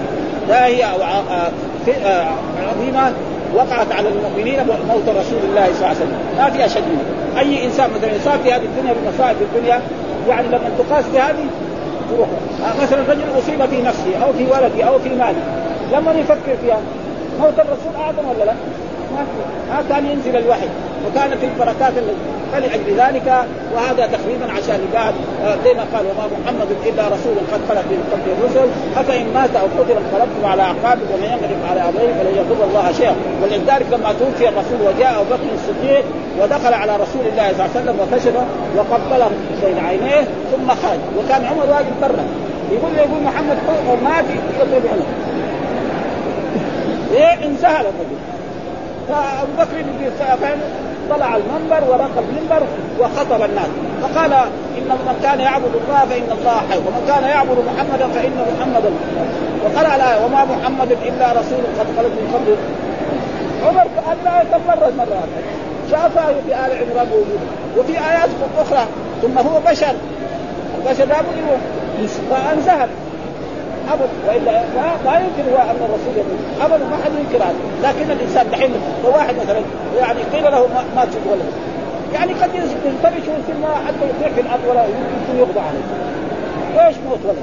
داهيه 0.48 0.85
آه، 0.85 0.92
او 0.92 0.98
آه، 1.02 1.50
آه، 2.07 2.24
عظيمه 2.70 3.12
وقعت 3.55 3.92
على 3.92 4.09
المؤمنين 4.09 4.61
موت 4.88 5.09
رسول 5.09 5.40
الله 5.48 5.66
صلى 5.66 5.76
الله 5.76 5.87
عليه 5.87 5.98
وسلم، 5.98 6.16
ما 6.38 6.50
في 6.50 6.64
اشد 6.64 6.83
منه، 6.88 7.40
اي 7.40 7.64
انسان 7.64 7.90
مثلا 7.98 8.16
يصاب 8.16 8.40
في 8.44 8.52
هذه 8.52 8.62
الدنيا 8.62 8.94
بمصائب 9.02 9.37
الدنيا 9.40 9.81
يعني 10.28 10.48
لما 10.48 10.70
تقاس 10.78 11.05
بهذه 11.14 11.44
تروح، 12.14 12.28
مثلا 12.83 13.00
رجل 13.09 13.20
اصيب 13.38 13.66
في 13.70 13.83
نفسه 13.83 14.24
او 14.26 14.33
في 14.33 14.44
ولده 14.44 14.85
او 14.88 14.98
في 14.98 15.09
ماله، 15.09 15.42
لما 15.92 16.12
يفكر 16.20 16.57
فيها 16.64 16.78
موت 17.40 17.55
الرسول 17.59 17.95
اعظم 18.05 18.29
ولا 18.29 18.45
لا؟ 18.45 18.53
ما 19.14 19.27
آه 19.79 19.83
كان 19.88 20.07
ينزل 20.07 20.37
الوحي 20.37 20.66
وكانت 21.07 21.37
البركات 21.45 21.92
فلأجل 22.53 22.87
ذلك 22.99 23.27
وهذا 23.75 24.07
تخريبا 24.12 24.47
عشان 24.59 24.81
يقعد 24.92 25.14
آه، 25.45 25.57
زي 25.64 25.75
ما 25.75 25.85
قال 25.95 26.05
وما 26.07 26.25
محمد 26.45 26.68
الا 26.87 27.05
رسول 27.07 27.37
قد 27.53 27.61
خلق 27.68 27.85
من 27.90 28.03
قبل 28.12 28.27
الرسل 28.37 28.68
افان 28.97 29.25
مات 29.35 29.51
او 29.61 29.66
قتل 29.66 29.92
انقلبتم 30.03 30.45
على 30.45 30.62
اعقابكم 30.62 31.12
ومن 31.14 31.25
ينقلب 31.33 31.61
على 31.71 31.81
ابيه 31.88 32.11
فلن 32.23 32.35
يضر 32.38 32.64
الله 32.64 32.92
شيئا 32.92 33.14
ولذلك 33.42 33.87
لما 33.92 34.12
توفي 34.12 34.49
الرسول 34.49 34.79
وجاء 34.88 35.12
ابو 35.16 35.25
بكر 35.31 35.49
الصديق 35.55 36.05
ودخل 36.40 36.75
على 36.75 36.92
رسول 37.05 37.25
الله 37.33 37.47
صلى 37.53 37.61
الله 37.61 37.71
عليه 37.75 37.79
وسلم 37.81 37.97
وكشفه 38.03 38.45
وقبله 38.77 39.31
بين 39.64 39.79
عينيه 39.87 40.21
ثم 40.53 40.68
خرج 40.68 41.01
وكان 41.18 41.45
عمر 41.45 41.66
واقف 41.71 41.95
برا 42.03 42.25
يقول 42.75 42.92
يقول 42.97 43.21
محمد 43.23 43.57
مات 44.05 44.25
يضرب 44.59 44.83
عمر 44.92 45.07
سهل 47.62 47.87
الرجل 47.87 48.18
فابو 49.09 49.53
بكر 49.59 50.11
فاهم 50.37 50.59
طلع 51.11 51.37
المنبر 51.37 51.85
ورقى 51.90 52.18
المنبر 52.31 52.62
وخطب 53.01 53.42
الناس 53.42 53.66
فقال 54.03 54.33
ان 54.79 54.88
من 54.88 55.18
كان 55.22 55.40
يعبد 55.40 55.70
الله 55.85 55.98
فان 56.01 56.38
الله 56.38 56.57
حي 56.70 56.79
ومن 56.79 57.03
كان 57.09 57.25
يعبد 57.25 57.57
محمدا 57.72 58.09
فان 58.14 58.44
محمدا 58.59 58.90
وقرا 59.64 59.96
الايه 59.96 60.25
وما 60.25 60.44
محمد 60.44 60.92
الا 60.92 61.33
رسول 61.33 61.62
قد 61.79 61.87
خلت 61.96 62.12
من 62.22 62.31
قبله 62.35 62.57
عمر 63.68 63.87
لا 64.25 64.42
يتمرد 64.42 64.96
مره 64.98 65.27
شافها 65.90 66.27
في 66.46 66.48
ال 66.48 66.55
عمران 66.55 67.07
موجوده 67.09 67.46
وفي 67.79 67.92
ايات 67.92 68.29
اخرى 68.59 68.87
ثم 69.22 69.38
هو 69.38 69.61
بشر 69.70 69.94
البشر 70.79 71.05
لا 71.05 71.20
بد 71.20 72.07
فانزهر 72.31 72.88
ابدا 73.92 74.28
والا 74.28 74.61
لا 75.05 75.20
يمكن 75.24 75.44
هو 75.52 75.59
ان 75.70 75.76
الرسول 75.87 76.14
يقول 76.20 76.38
ابدا 76.64 76.85
ما 76.92 76.96
حد 77.05 77.11
ينكر 77.20 77.44
هذا 77.44 77.57
لكن 77.83 78.11
الانسان 78.11 78.46
دحين 78.50 78.70
لو 79.05 79.11
واحد 79.11 79.35
مثلا 79.44 79.61
يعني 80.00 80.20
قيل 80.33 80.44
له 80.44 80.66
ما 80.96 81.05
تشوف 81.05 81.26
ولا 81.33 81.42
يعني 82.14 82.33
قد 82.33 82.50
ينتبش 82.55 83.24
ويصير 83.28 83.57
ما 83.62 83.74
حتى 83.87 84.02
يطيح 84.11 84.35
في 84.35 84.40
الارض 84.40 84.61
ولا 84.70 84.85
يمكن 84.85 85.33
يقضى 85.38 85.61
عليه 85.68 85.85
ليش 86.76 86.96
موت 87.09 87.18
ولد؟ 87.24 87.38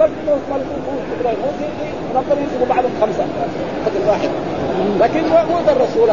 قد 0.00 0.10
موت 0.26 0.38
ولد 0.52 0.62
يموت 0.62 1.24
موت 2.14 2.24
ربنا 2.24 2.40
يرزق 2.42 2.74
بعضهم 2.74 2.90
خمسه 3.00 3.24
قتل 3.86 4.08
واحد 4.08 4.28
لكن 5.00 5.28
موت 5.52 5.68
الرسول 5.68 6.08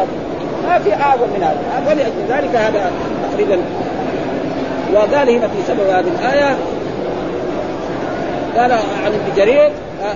ما 0.68 0.80
في 0.80 0.94
اعظم 0.94 1.28
من 1.38 1.44
هذا 1.44 1.84
ولذلك 1.90 2.56
هذا 2.56 2.92
تقريبا 3.32 3.62
وقال 4.94 5.30
هنا 5.30 5.48
في 5.48 5.58
سبب 5.68 5.88
هذه 5.90 6.08
الايه 6.22 6.56
قال 8.58 8.72
عن 8.72 8.80
ابن 9.06 9.36
جرير 9.38 9.66
آه، 10.04 10.16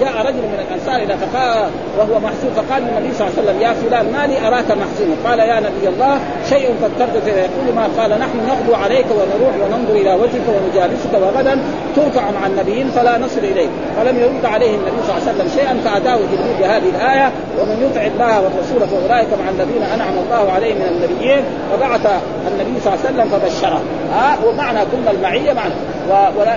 جاء 0.00 0.12
رجل 0.26 0.36
من 0.50 0.64
الانصار 0.68 0.96
الى 1.02 1.14
فقال 1.26 1.70
وهو 1.98 2.20
محزون 2.20 2.50
فقال 2.56 2.82
للنبي 2.82 3.14
صلى 3.14 3.28
الله 3.28 3.34
عليه 3.38 3.42
وسلم 3.48 3.60
يا 3.62 3.72
فلان 3.72 4.12
ما 4.12 4.26
لي 4.26 4.46
اراك 4.48 4.64
محزونا 4.64 5.14
قال 5.24 5.38
يا 5.38 5.60
نبي 5.60 5.88
الله 5.88 6.18
شيء 6.48 6.68
فكرت 6.82 7.16
فيه 7.24 7.32
يقول 7.32 7.74
ما 7.76 7.88
قال 8.02 8.10
نحن 8.10 8.38
نغدو 8.48 8.74
عليك 8.84 9.06
ونروح 9.10 9.54
وننظر 9.62 9.94
الى 9.94 10.14
وجهك 10.14 10.46
ونجالسك 10.48 11.10
وغدا 11.14 11.58
ترفع 11.96 12.22
مع 12.40 12.46
النبيين 12.46 12.90
فلا 12.90 13.18
نصل 13.18 13.38
اليك 13.38 13.70
فلم 13.96 14.16
يرد 14.20 14.44
عليه 14.44 14.70
النبي 14.76 14.90
صلى 15.06 15.16
الله 15.16 15.28
عليه 15.28 15.32
وسلم 15.38 15.48
شيئا 15.56 15.74
فاتاه 15.84 16.16
جبريل 16.16 16.54
بهذه 16.60 16.88
الايه 16.96 17.32
ومن 17.58 17.76
يطع 17.86 18.02
الله 18.06 18.36
والرسول 18.40 18.80
فاولئك 18.90 19.28
مع 19.42 19.48
الذين 19.50 19.82
انعم 19.94 20.14
الله 20.24 20.52
عليهم 20.52 20.76
من 20.76 20.86
النبيين 20.94 21.42
فبعث 21.72 22.06
النبي 22.48 22.80
صلى 22.80 22.94
الله 22.94 22.98
عليه 23.06 23.10
وسلم 23.10 23.26
فبشره 23.32 23.80
ها 24.12 24.36
ومعنى 24.46 24.78
كل 24.78 25.16
المعيه 25.16 25.52
معنى 25.52 25.74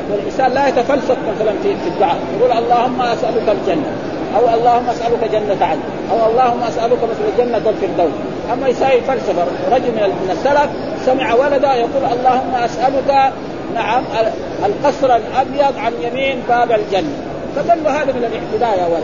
والانسان 0.09 0.51
لا 0.51 0.67
يتفلسف 0.67 1.17
مثلا 1.35 1.51
في 1.63 1.87
الدعاء 1.87 2.15
يقول 2.39 2.51
اللهم 2.51 3.01
اسالك 3.01 3.47
الجنه 3.57 3.89
او 4.37 4.57
اللهم 4.57 4.89
اسالك 4.89 5.23
جنه 5.31 5.65
عدن 5.65 5.81
او 6.11 6.31
اللهم 6.31 6.63
اسالك 6.67 6.97
مثل 7.03 7.23
جنه 7.37 7.57
الفردوس 7.57 8.11
اما 8.53 8.67
يساوي 8.67 9.01
فلسفه 9.01 9.43
رجل 9.71 9.87
من 9.95 10.29
السلف 10.31 10.69
سمع 11.05 11.33
ولده 11.33 11.73
يقول 11.75 12.03
اللهم 12.19 12.55
اسالك 12.55 13.33
نعم 13.75 14.03
القصر 14.65 15.15
الابيض 15.15 15.77
عن 15.79 15.93
يمين 16.03 16.39
باب 16.49 16.71
الجنه 16.71 17.13
فقال 17.55 17.83
له 17.83 17.91
هذا 18.01 18.11
من 18.13 18.23
الاعتداء 18.29 18.79
يا 18.83 18.87
ولد 18.93 19.03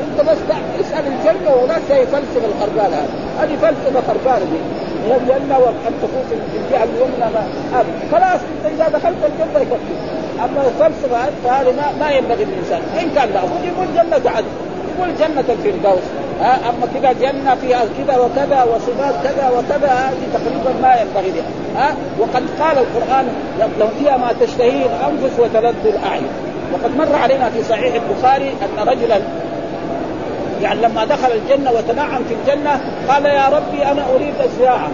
انت 0.00 0.20
بس 0.30 0.38
اسال 0.80 1.04
الجنه 1.06 1.54
وناس 1.54 1.86
يفلسف 1.90 2.42
الخربان 2.50 2.92
هذا 2.94 3.06
هذه 3.40 3.54
فلسفه 3.62 4.00
خربانه 4.08 4.44
دي 4.52 4.58
من 5.04 5.12
الجنه 5.20 5.58
وان 5.58 5.92
تكون 6.02 6.22
في 6.28 6.34
الجهه 6.40 6.84
اليمنى 6.84 7.26
ابدا 7.74 8.00
خلاص 8.12 8.40
انت 8.42 8.72
اذا 8.74 8.88
دخلت 8.98 9.16
الجنه 9.28 9.60
يكفي 9.64 9.94
اما 10.44 10.60
الفلسفه 10.68 11.20
فهذه 11.44 11.72
ما, 11.80 11.86
ما 12.06 12.10
ينبغي 12.10 12.44
للانسان 12.44 12.80
ان 13.00 13.10
كان 13.14 13.28
لابد 13.34 13.64
يقول 13.68 13.86
جنه 13.96 14.30
عدن 14.30 14.46
يقول 14.96 15.10
جنه 15.18 15.44
الفردوس 15.54 16.04
ها 16.42 16.58
اما 16.68 16.84
كذا 16.94 17.12
جنه 17.12 17.54
فيها 17.54 17.82
كذا 17.98 18.16
وكذا 18.18 18.62
وصفات 18.62 19.14
كذا 19.24 19.48
وكذا 19.50 19.92
هذه 19.92 20.24
تقريبا 20.36 20.70
ما 20.82 20.94
ينبغي 21.00 21.32
لها 21.36 21.82
ها 21.82 21.94
وقد 22.18 22.42
قال 22.60 22.76
القران 22.84 23.26
لهم 23.78 23.90
فيها 24.00 24.16
ما 24.16 24.30
تشتهيه 24.40 24.86
الانفس 24.86 25.40
وتلذ 25.40 25.76
الاعين 25.86 26.26
وقد 26.72 26.96
مر 26.98 27.16
علينا 27.16 27.50
في 27.50 27.62
صحيح 27.62 27.94
البخاري 27.94 28.48
ان 28.48 28.88
رجلا 28.88 29.16
يعني 30.62 30.80
لما 30.80 31.04
دخل 31.04 31.28
الجنة 31.32 31.70
وتنعم 31.72 32.22
في 32.28 32.34
الجنة 32.34 32.80
قال 33.08 33.24
يا 33.26 33.48
ربي 33.48 33.84
أنا 33.86 34.04
أريد 34.14 34.34
الزراعة 34.44 34.88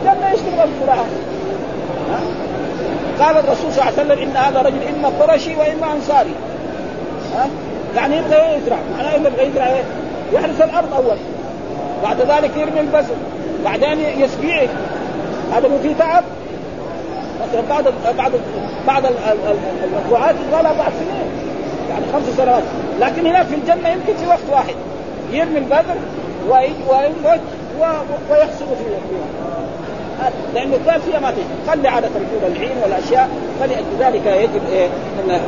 الجنة 0.00 0.30
إيش 0.32 0.40
تبغى 0.40 0.64
الزراعة 0.64 1.06
قال 3.20 3.36
الرسول 3.36 3.72
صلى 3.72 3.82
الله 3.82 4.00
عليه 4.00 4.12
وسلم 4.14 4.28
إن 4.30 4.36
هذا 4.36 4.62
رجل 4.62 4.76
إما 4.98 5.08
قرشي 5.20 5.56
وإما 5.56 5.92
أنصاري 5.96 6.34
ها؟ 7.36 7.46
يعني 7.96 8.16
يبغى 8.16 8.34
يزرع 8.54 8.76
معناه 8.98 9.12
يبغى 9.14 9.46
يزرع 9.46 9.66
إيه؟ 9.66 9.82
يحرس 10.32 10.60
الأرض 10.60 10.94
أول 10.94 11.16
بعد 12.02 12.20
ذلك 12.20 12.50
يرمي 12.56 12.80
البذر 12.80 13.14
بعدين 13.64 13.98
يسقيه 14.18 14.68
هذا 15.56 15.68
مو 15.68 15.78
فيه 15.82 15.94
تعب 15.98 16.24
مثلا 17.48 17.62
بعد 17.68 17.84
بعد 18.18 18.32
بعد 18.86 19.04
الوعاة 20.08 20.30
يبغى 20.52 20.62
بعد 20.62 20.92
سنين 21.00 21.55
يعني 21.90 22.04
خمس 22.12 22.22
سنوات 22.36 22.62
لكن 23.00 23.26
هناك 23.26 23.46
في 23.46 23.54
الجنه 23.54 23.88
يمكن 23.88 24.16
في 24.22 24.26
وقت 24.28 24.44
واحد 24.50 24.74
يرمي 25.32 25.58
البذر 25.58 25.98
ويموت 26.88 27.40
ويحصل 28.30 28.66
في 28.66 28.84
لانه 30.54 30.76
كان 30.86 31.00
فيها 31.00 31.20
ما 31.20 31.30
تجي 31.30 31.42
خلي 31.70 31.88
عاده 31.88 32.08
ركوب 32.08 32.56
العين 32.56 32.72
والاشياء 32.82 33.28
فلذلك 33.60 34.26
يجب 34.26 34.62
ايه 34.72 34.86
ان 35.28 35.40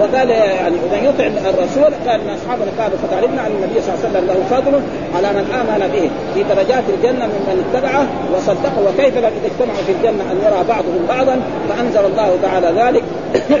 وقال 0.00 0.30
يعني 0.30 0.76
ومن 0.76 0.98
يطع 1.04 1.26
الرسول 1.50 1.92
كان 2.04 2.20
من 2.20 2.30
اصحابنا 2.30 2.66
قالوا 2.80 2.98
علمنا 3.12 3.46
ان 3.46 3.52
النبي 3.52 3.80
صلى 3.80 3.94
الله 3.94 4.04
عليه 4.06 4.16
وسلم 4.16 4.26
له 4.26 4.56
فضل 4.56 4.80
على 5.16 5.28
من 5.32 5.50
امن 5.54 5.88
به 5.92 6.10
في 6.34 6.54
درجات 6.54 6.82
الجنه 6.94 7.26
ممن 7.26 7.64
اتبعه 7.74 8.06
وصدقه 8.34 8.82
وكيف 8.86 9.16
اذا 9.18 9.30
اجتمعوا 9.46 9.82
في 9.86 9.92
الجنه 9.92 10.24
ان 10.32 10.36
يرى 10.44 10.64
بعضهم 10.68 11.06
بعضا 11.08 11.40
فانزل 11.68 12.04
الله 12.04 12.36
تعالى 12.42 12.80
ذلك 12.82 13.02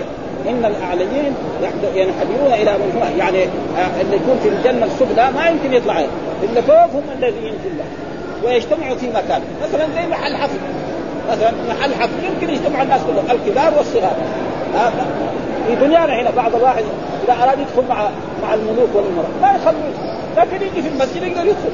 ان 0.48 0.64
الاعليين 0.64 1.34
ينحدرون 1.94 2.52
الى 2.52 2.72
من 2.72 2.98
هو 2.98 3.18
يعني 3.18 3.42
آه، 3.44 4.00
اللي 4.00 4.16
يكون 4.16 4.36
في 4.42 4.48
الجنه 4.48 4.84
السفلى 4.86 5.28
ما 5.32 5.46
يمكن 5.48 5.72
يطلع 5.72 6.00
الا 6.42 6.60
فوق 6.60 6.84
هم 6.94 7.02
الذين 7.18 7.54
في 7.62 7.68
الله 7.68 7.84
ويجتمعوا 8.44 8.96
في 8.96 9.06
مكان 9.08 9.40
مثلا 9.62 9.86
زي 9.96 10.06
محل 10.10 10.36
حفل 10.36 10.56
مثلا 11.32 11.50
محل 11.68 11.94
حفل 11.94 12.12
يمكن 12.24 12.54
يجتمع 12.54 12.82
الناس 12.82 13.00
كلهم 13.06 13.24
الكبار 13.40 13.72
والصغار 13.78 14.16
آه، 14.76 14.92
في 15.68 15.74
دنيانا 15.86 16.20
هنا 16.22 16.30
بعض 16.36 16.54
الواحد 16.54 16.82
اذا 17.24 17.42
اراد 17.44 17.58
يدخل 17.58 17.88
مع 17.88 18.02
مع 18.42 18.54
الملوك 18.54 18.88
والامراء 18.94 19.30
ما 19.42 19.48
يخلوا 19.48 20.12
لكن 20.36 20.56
يجي 20.66 20.82
في 20.82 20.88
المسجد 20.88 21.22
يقدر 21.22 21.44
يدخل 21.48 21.72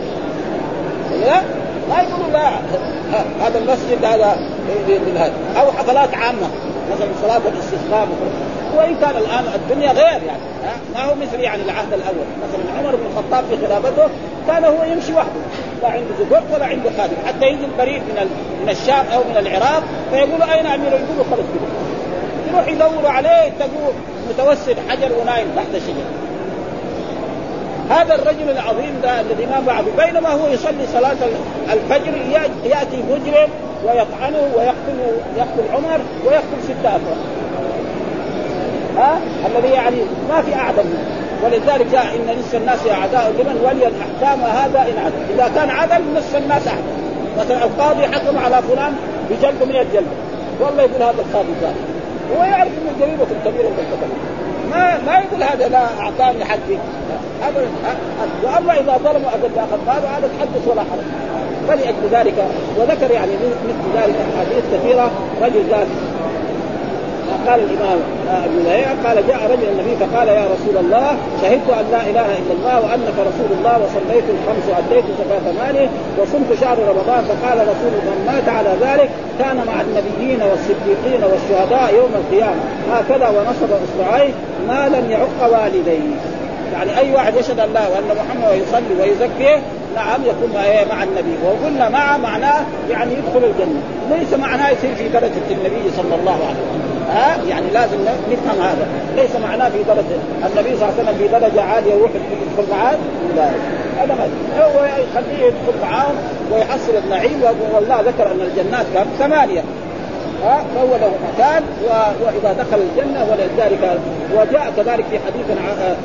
إيه؟ 1.13 1.21
لا 1.25 1.41
ما 1.89 1.95
آه، 2.01 2.03
يقولوا 2.03 2.31
لا 2.33 2.49
هذا 3.47 3.59
المسجد 3.59 4.05
إيه، 4.09 4.45
إيه، 5.09 5.25
هذا 5.25 5.33
او 5.57 5.73
حفلات 5.73 6.15
عامه 6.15 6.49
مثلا 6.95 7.09
صلاه 7.23 7.41
الاستسلام 7.55 8.09
وان 8.79 8.95
كان 9.01 9.17
الان 9.17 9.45
الدنيا 9.55 9.93
غير 9.93 10.21
يعني 10.29 10.41
ما 10.95 11.05
هو 11.05 11.15
مثل 11.15 11.41
يعني 11.41 11.63
العهد 11.63 11.93
الاول 11.93 12.27
مثلا 12.43 12.65
عمر 12.79 12.97
بن 12.97 13.07
الخطاب 13.13 13.45
في 13.51 13.67
خلافته 13.67 14.09
كان 14.49 14.65
هو 14.65 14.85
يمشي 14.93 15.13
وحده 15.13 15.41
لا 15.83 15.89
عنده 15.89 16.15
زبون 16.21 16.41
ولا 16.55 16.65
عنده 16.67 16.91
خادم 16.99 17.13
حتى 17.29 17.47
يجي 17.47 17.65
البريد 17.65 18.03
من 18.03 18.31
من 18.63 18.69
الشام 18.71 19.05
او 19.15 19.21
من 19.31 19.37
العراق 19.47 19.83
فيقولوا 20.13 20.55
اين 20.55 20.67
امير 20.67 20.89
يقولوا 20.89 21.25
خلص 21.31 21.47
كده 21.55 21.69
يروح 22.53 22.69
يدوروا 22.69 23.09
عليه 23.11 23.53
تقول 23.59 23.93
متوسد 24.31 24.77
حجر 24.89 25.09
ونايم 25.21 25.47
تحت 25.57 25.67
شجر 25.83 26.09
هذا 27.91 28.15
الرجل 28.15 28.51
العظيم 28.51 29.01
ده 29.03 29.21
الذي 29.21 29.47
ما 29.47 29.63
بعده 29.67 29.87
بينما 30.07 30.29
هو 30.29 30.47
يصلي 30.49 30.87
صلاة 30.93 31.17
الفجر 31.73 32.13
يأتي 32.65 32.97
مجرم 33.11 33.49
ويطعنه 33.85 34.49
ويقتل 34.57 34.99
يقتل 35.37 35.75
عمر 35.75 36.01
ويقتل 36.25 36.63
ستة 36.69 36.89
أفراد 36.89 37.19
ها 38.99 39.19
الذي 39.47 39.69
يعني 39.73 39.97
ما 40.29 40.43
في 40.43 40.55
اعدل 40.55 40.85
منه 40.85 41.05
ولذلك 41.45 41.87
جاء 41.93 42.05
ان 42.05 42.39
نصف 42.41 42.55
الناس 42.55 42.87
اعداء 42.87 43.33
لمن 43.39 43.57
ولي 43.67 43.87
الاحكام 43.87 44.41
هذا 44.41 44.79
ان 44.83 44.99
عدل 45.05 45.23
اذا 45.41 45.51
كان 45.55 45.71
عدل 45.71 46.05
نصف 46.17 46.37
الناس 46.37 46.67
احد 46.67 46.83
مثلا 47.39 47.65
القاضي 47.65 48.03
حكم 48.03 48.39
على 48.39 48.63
فلان 48.63 48.93
بجلده 49.31 49.67
100 49.67 49.83
جلده 49.83 50.13
والله 50.61 50.83
يقول 50.83 51.03
هذا 51.03 51.23
القاضي 51.29 51.49
ذا 51.63 51.75
هو 52.39 52.45
يعرف 52.45 52.69
انه 52.79 52.93
جريمه 53.07 53.25
كبيره 53.45 53.69
مرتكبه 53.79 54.15
ما 54.71 54.99
ما 55.07 55.13
يقول 55.19 55.43
هذا 55.43 55.69
لا 55.69 55.85
اعطاني 56.01 56.45
حقي 56.45 56.77
ابدا 57.49 57.65
واما 58.45 58.73
اذا 58.73 58.99
ظلموا 59.05 59.29
اقل 59.31 59.59
اخذ 59.59 59.79
ماله 59.87 60.09
هذا 60.19 60.29
تحدث 60.39 60.69
ولا 60.69 60.81
حرج 60.81 61.05
فلاجل 61.69 61.93
ذلك 62.13 62.45
وذكر 62.77 63.15
يعني 63.15 63.33
مثل 63.69 63.97
ذلك 64.01 64.15
احاديث 64.35 64.65
كثيره 64.75 65.11
رجل 65.43 65.75
قال 65.75 65.87
قال 67.47 67.61
الامام 67.71 67.99
ابو 68.29 68.59
لهيعة 68.65 68.95
قال 69.07 69.27
جاء 69.27 69.41
رجل 69.53 69.69
النبي 69.73 69.97
فقال 70.03 70.29
يا 70.29 70.45
رسول 70.45 70.85
الله 70.85 71.17
شهدت 71.43 71.71
ان 71.81 71.85
لا 71.93 72.01
اله 72.01 72.27
الا 72.41 72.53
الله 72.61 72.77
وانك 72.81 73.17
رسول 73.29 73.51
الله 73.59 73.79
وصليت 73.85 74.25
الخمس 74.35 74.65
واديت 74.69 75.05
زكاه 75.19 75.53
ماله 75.63 75.89
وصمت 76.19 76.61
شهر 76.61 76.79
رمضان 76.89 77.25
فقال 77.25 77.59
رسول 77.61 77.93
من 78.07 78.27
مات 78.27 78.49
على 78.49 78.69
ذلك 78.83 79.11
كان 79.39 79.57
مع 79.57 79.73
النبيين 79.81 80.39
والصديقين 80.51 81.23
والشهداء 81.33 81.95
يوم 81.95 82.11
القيامه 82.21 82.61
هكذا 82.93 83.29
ونصب 83.29 83.77
اصبعيه 83.87 84.31
ما 84.69 84.89
لم 84.89 85.11
يعق 85.11 85.43
والديه 85.63 85.99
يعني 86.73 86.99
اي 86.99 87.13
واحد 87.15 87.37
يشهد 87.37 87.61
الله 87.61 87.81
وان 87.91 88.17
محمد 88.19 88.51
ويصلي 88.53 88.95
ويزكيه 89.01 89.63
نعم 89.97 90.21
يكون 90.25 90.57
إيه، 90.57 90.85
مع 90.85 91.03
النبي 91.03 91.35
وقلنا 91.45 91.89
مع 91.89 92.17
معناه 92.17 92.61
يعني 92.91 93.13
يدخل 93.13 93.47
الجنه 93.49 93.81
ليس 94.11 94.35
معناه 94.41 94.71
يصير 94.71 94.95
في 94.95 95.09
درجه 95.09 95.45
النبي 95.51 95.91
صلى 95.97 96.15
الله 96.21 96.33
عليه 96.33 96.65
وسلم 96.67 96.88
ها 97.11 97.35
أه؟ 97.41 97.45
يعني 97.49 97.71
لازم 97.75 97.97
نفهم 98.33 98.63
هذا 98.63 98.87
ليس 99.17 99.31
معناه 99.37 99.69
في 99.69 99.83
درجه 99.83 100.19
النبي 100.45 100.77
صلى 100.77 100.89
الله 100.89 100.93
عليه 100.97 101.03
وسلم 101.03 101.19
في 101.19 101.29
درجه 101.29 101.63
عاليه 101.63 101.91
يروح 101.95 102.11
يدخل 102.15 102.71
معاه 102.77 102.97
لا 103.37 103.49
هذا 104.03 104.15
ما 104.17 104.65
هو 104.65 104.85
يخليه 104.85 105.47
يدخل 105.47 105.83
معاهم 105.91 106.15
ويحصل 106.53 106.93
النعيم 107.05 107.43
والله 107.75 108.01
ذكر 108.01 108.27
ان 108.33 108.41
الجنات 108.41 108.87
كم 108.95 109.11
ثمانيه 109.27 109.61
ها 110.45 110.59
أه؟ 110.61 110.65
فهو 110.75 110.97
له 110.97 111.11
مكان 111.35 111.63
واذا 112.21 112.53
دخل 112.53 112.79
الجنه 112.93 113.27
ولذلك 113.31 113.99
وجاء 114.33 114.73
كذلك 114.77 115.05
في 115.11 115.19
حديث 115.19 115.47
عن 115.67 115.97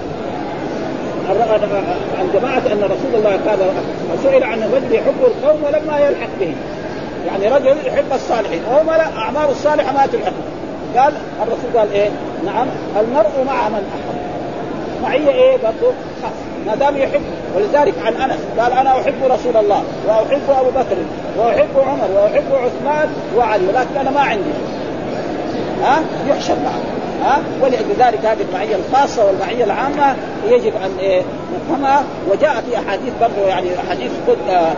عن 2.19 2.29
جماعة 2.33 2.57
أن 2.71 2.83
رسول 2.83 3.13
الله 3.15 3.29
قال 3.29 3.59
سئل 4.23 4.43
عن 4.43 4.63
الرجل 4.63 4.95
يحب 4.95 5.13
القوم 5.23 5.61
ولما 5.63 5.99
يلحق 5.99 6.27
بهم 6.39 6.55
يعني 7.27 7.55
رجل 7.55 7.75
يحب 7.87 8.05
الصالحين 8.15 8.59
وهم 8.71 8.85
لا 8.87 9.17
أعمار 9.17 9.49
الصالحة 9.51 9.93
ما 9.93 10.05
تلحقه 10.05 10.33
قال 10.99 11.13
الرسول 11.41 11.77
قال 11.77 11.91
ايه؟ 11.93 12.09
نعم 12.45 12.67
المرء 13.01 13.29
مع 13.47 13.69
من 13.69 13.75
احب 13.93 14.23
معية 15.03 15.29
ايه 15.31 15.57
برضه 15.57 15.93
خاص 16.21 16.31
ما 16.67 16.75
دام 16.75 16.97
يحب 16.97 17.21
ولذلك 17.55 17.93
عن 18.05 18.13
انس 18.15 18.39
قال 18.59 18.71
انا 18.73 18.91
احب 19.01 19.13
رسول 19.23 19.57
الله 19.57 19.83
واحب 20.07 20.39
ابو 20.49 20.69
بكر 20.69 20.97
واحب 21.37 21.65
عمر 21.87 22.07
واحب 22.15 22.43
عثمان 22.53 23.07
وعلي 23.37 23.63
ولكن 23.67 23.97
انا 23.99 24.09
ما 24.11 24.19
عندي 24.19 24.43
ها 25.83 25.97
أه؟ 25.97 26.29
يحشر 26.29 26.53
معه 26.63 26.79
ها 27.29 27.37
أه؟ 27.37 27.41
ولذلك 27.63 28.25
هذه 28.25 28.37
المعيه 28.49 28.75
الخاصه 28.75 29.25
والمعيه 29.25 29.63
العامه 29.63 30.15
يجب 30.47 30.73
ان 30.85 30.91
إيه 30.99 31.21
نفهمها 31.55 32.03
وجاء 32.31 32.63
في 32.69 32.75
احاديث 32.77 33.13
برضه 33.21 33.49
يعني 33.49 33.67
حديث 33.89 34.11
قد 34.27 34.37
آه 34.49 34.71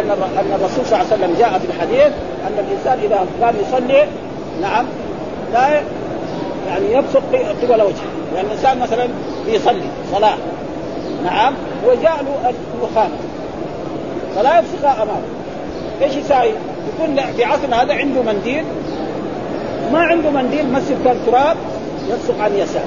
ان 0.00 0.10
ان 0.38 0.52
الرسول 0.60 0.86
صلى 0.86 0.98
الله 1.00 1.06
عليه 1.12 1.22
وسلم 1.24 1.34
جاء 1.38 1.58
في 1.58 1.64
الحديث 1.76 2.12
ان 2.48 2.52
الانسان 2.68 2.98
اذا 3.06 3.26
كان 3.40 3.54
يصلي 3.68 4.04
نعم 4.62 4.86
لا 5.54 5.68
يعني 6.68 6.92
يبصق 6.92 7.22
قبل 7.62 7.82
وجهه 7.82 8.10
يعني 8.36 8.46
الانسان 8.46 8.78
مثلا 8.78 9.08
بيصلي 9.46 9.82
صلاه 10.14 10.36
نعم 11.24 11.54
وجاء 11.86 12.20
له 12.24 12.50
الدخان 12.50 13.10
فلا 14.36 14.58
يبسطها 14.58 15.02
امامه 15.02 15.20
ايش 16.02 16.16
يساوي؟ 16.16 16.50
يكون 16.98 17.20
في 17.36 17.44
عصرنا 17.44 17.82
هذا 17.82 17.94
عنده 17.94 18.22
منديل 18.22 18.64
ما 19.92 19.98
عنده 19.98 20.30
منديل 20.30 20.72
مسجد 20.72 21.04
كان 21.04 21.16
تراب 21.26 21.56
يبصق 22.10 22.40
عن 22.40 22.50
يساره 22.56 22.84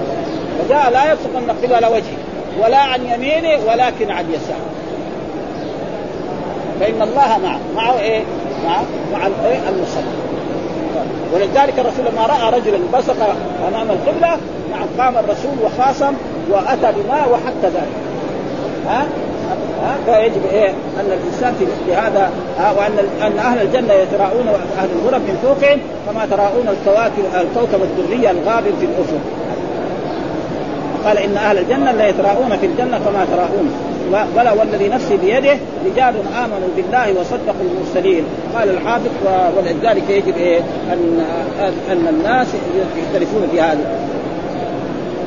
فجاء 0.60 0.90
لا 0.92 1.12
يبصق 1.12 1.38
ان 1.38 1.72
قبل 1.76 1.86
وجهه 1.86 2.18
ولا 2.64 2.78
عن 2.78 3.00
يمينه 3.06 3.64
ولكن 3.68 4.12
عن 4.12 4.26
يساره 4.30 4.68
فإن 6.80 7.02
الله 7.02 7.38
معه 7.44 7.60
معه 7.76 8.00
إيه؟ 8.00 8.22
معه 8.66 8.84
مع 9.14 9.26
إيه؟ 9.26 9.58
المصلي 9.70 10.27
ولذلك 11.34 11.74
الرسول 11.80 12.06
لما 12.12 12.26
راى 12.26 12.60
رجلا 12.60 12.78
بصق 12.98 13.36
امام 13.68 13.88
القبله 13.92 14.38
نعم 14.72 14.86
قام 15.00 15.14
الرسول 15.18 15.52
وخاصم 15.66 16.14
واتى 16.50 16.98
بماء 16.98 17.30
وحتى 17.32 17.68
ذلك 17.76 17.94
ها 18.88 19.06
ها 19.84 19.96
فيجب 20.06 20.42
ايه 20.52 20.70
ان 20.70 21.06
الانسان 21.08 21.54
في 21.86 21.94
هذا 21.94 22.32
ها 22.60 22.72
وان 22.72 22.92
ان 23.22 23.40
اهل 23.40 23.62
الجنه 23.62 23.94
يتراءون 23.94 24.48
اهل 24.78 24.90
الغرب 25.02 25.22
من 25.22 25.38
فوقهم 25.44 25.80
كما 26.10 26.26
تراءون 26.26 26.68
الكواكب 26.68 27.24
الكوكب 27.34 27.82
الدري 27.84 28.32
الغابر 28.32 28.72
في 28.80 28.86
الافق 28.86 29.20
قال 31.06 31.18
ان 31.18 31.38
اهل 31.38 31.58
الجنه 31.58 31.92
لا 31.92 32.08
يتراءون 32.08 32.58
في 32.58 32.66
الجنه 32.66 32.98
كما 32.98 33.26
تراءون 33.36 33.74
بلى 34.12 34.52
والذي 34.60 34.88
نفسي 34.90 35.18
بيده 35.18 35.58
رجال 35.86 36.14
امنوا 36.44 36.70
بالله 36.76 37.20
وصدقوا 37.20 37.62
المرسلين 37.72 38.24
قال 38.58 38.70
الحافظ 38.70 39.08
ولذلك 39.58 40.10
يجب 40.10 40.38
إيه 40.38 40.60
ان 40.94 41.24
ان 41.92 42.08
الناس 42.10 42.48
يختلفون 42.98 43.48
في 43.52 43.62
هذا 43.62 43.92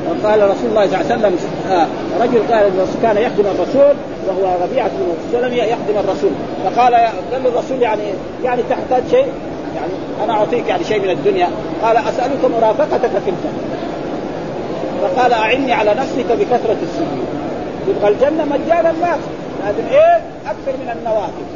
وقال 0.09 0.39
رسول 0.43 0.69
الله 0.69 0.87
صلى 0.87 0.95
الله 1.01 1.05
عليه 1.09 1.35
وسلم 1.35 1.35
آه 1.71 1.87
رجل 2.23 2.53
قال 2.53 2.71
كان 3.01 3.17
يخدم 3.17 3.43
الرسول 3.55 3.93
وهو 4.27 4.61
ربيعه 4.63 4.87
بن 4.89 5.39
سلمة 5.41 5.55
يخدم 5.55 5.97
الرسول 6.03 6.31
فقال 6.65 6.93
قال 6.95 7.47
الرسول 7.47 7.81
يعني 7.81 8.01
يعني 8.43 8.61
تحتاج 8.69 9.03
شيء 9.09 9.25
يعني 9.75 9.91
انا 10.23 10.33
اعطيك 10.33 10.67
يعني 10.67 10.83
شيء 10.83 10.99
من 11.01 11.09
الدنيا 11.09 11.47
قال 11.83 11.97
اسالك 11.97 12.45
مرافقتك 12.59 13.09
في 13.25 13.29
الجنه 13.29 13.61
فقال 15.01 15.33
اعني 15.33 15.73
على 15.73 15.89
نفسك 15.89 16.25
بكثره 16.39 16.77
السجود 16.83 17.40
يبقى 17.89 18.11
الجنه 18.13 18.45
مجانا 18.45 18.91
ما 18.91 19.17
لازم 19.63 19.85
ايه 19.91 20.17
اكثر 20.45 20.73
من 20.83 20.89
النوافل 20.97 21.47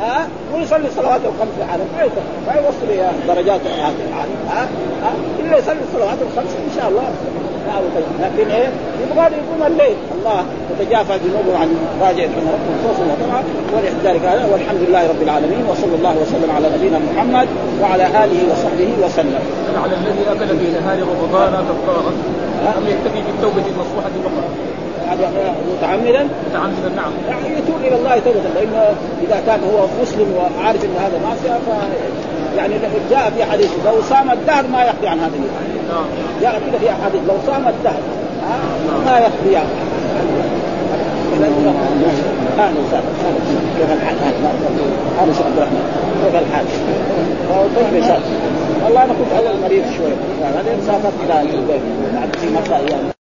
ها 0.00 0.28
ويصلي 0.54 0.90
صلواته 0.96 1.28
الخمس 1.32 1.54
العالم 1.58 1.84
ما 1.96 2.00
يقدر 2.02 2.24
ما 2.46 2.54
يوصل 2.54 2.86
الى 2.88 3.10
درجات 3.34 3.60
العالم 3.66 4.30
ها 4.50 4.62
ها 5.02 5.12
الا 5.40 5.58
يصلي 5.58 5.78
الصلوات 5.88 6.18
الخمس 6.26 6.52
ان 6.66 6.80
شاء 6.80 6.88
الله 6.88 7.02
طيب. 7.94 8.04
لكن 8.20 8.50
ايه 8.50 8.68
يبغى 9.02 9.20
يقوم 9.38 9.62
الليل 9.66 9.96
الله 10.18 10.44
تتجافى 10.70 11.14
جنوبه 11.24 11.58
عن 11.58 11.68
راجع 12.02 12.24
خوفا 12.84 13.02
وطمعا 13.12 13.42
ولذلك 13.74 14.24
هذا 14.24 14.48
والحمد 14.52 14.80
لله 14.88 15.08
رب 15.08 15.22
العالمين 15.22 15.58
وصلى 15.70 15.94
الله 15.98 16.14
وسلم 16.22 16.50
على 16.56 16.66
نبينا 16.74 16.98
محمد 17.10 17.48
وعلى 17.82 18.06
اله 18.06 18.40
وصحبه 18.52 18.88
وسلم. 19.04 19.34
على 19.82 19.92
الذي 19.92 20.22
اكل 20.30 20.48
في 20.58 20.70
نهار 20.80 20.98
رمضان 21.00 21.52
كفاره 21.70 22.12
لم 22.78 22.84
يكتفي 22.88 23.20
بالتوبه 23.26 23.62
المصلحه 23.74 24.10
فقط. 24.24 24.44
متعمدا 25.16 26.28
متعمدا 26.48 26.88
نعم 26.96 27.12
يعني 27.28 27.58
يتوب 27.58 27.76
الى 27.80 27.96
الله 27.96 28.18
توبه 28.18 28.40
لانه 28.54 28.82
اذا 29.28 29.42
كان 29.46 29.60
هو 29.60 29.86
مسلم 30.02 30.26
وعارف 30.36 30.84
ان 30.84 30.94
هذا 31.00 31.20
معصيه 31.24 31.58
ف 31.66 31.68
يعني 32.56 32.74
جاء 33.10 33.32
في 33.36 33.44
حديث 33.44 33.70
لو 33.86 34.02
صام 34.02 34.30
الدهر 34.30 34.66
ما 34.66 34.82
يقضي 34.82 35.08
عن 35.08 35.18
هذا 35.18 35.36
نعم 35.88 36.04
جاء 36.42 36.52
كذا 36.52 36.78
في 36.80 36.90
حديث 37.04 37.20
لو 37.28 37.34
صام 37.46 37.68
الدهر 37.68 38.00
ما 39.06 39.18
يقضي 39.18 39.56
عن 39.56 39.66
اهلا 42.58 42.74
وسهلا 42.86 43.02
كيف 43.76 43.92
الحال 43.92 44.16
كيف 46.22 46.34
الحال؟ 46.34 46.64
طيب 47.76 48.18
والله 48.84 49.02
انا 49.04 49.12
كنت 49.12 49.32
على 49.36 49.50
المريض 49.56 49.84
شوي 49.96 50.12
بعدين 50.42 50.80
سافرت 50.86 51.12
الى 51.26 51.42
البيت 51.58 51.80
بعد 52.14 52.36
في 52.36 52.48
مكه 52.54 52.76
ايام 52.76 53.19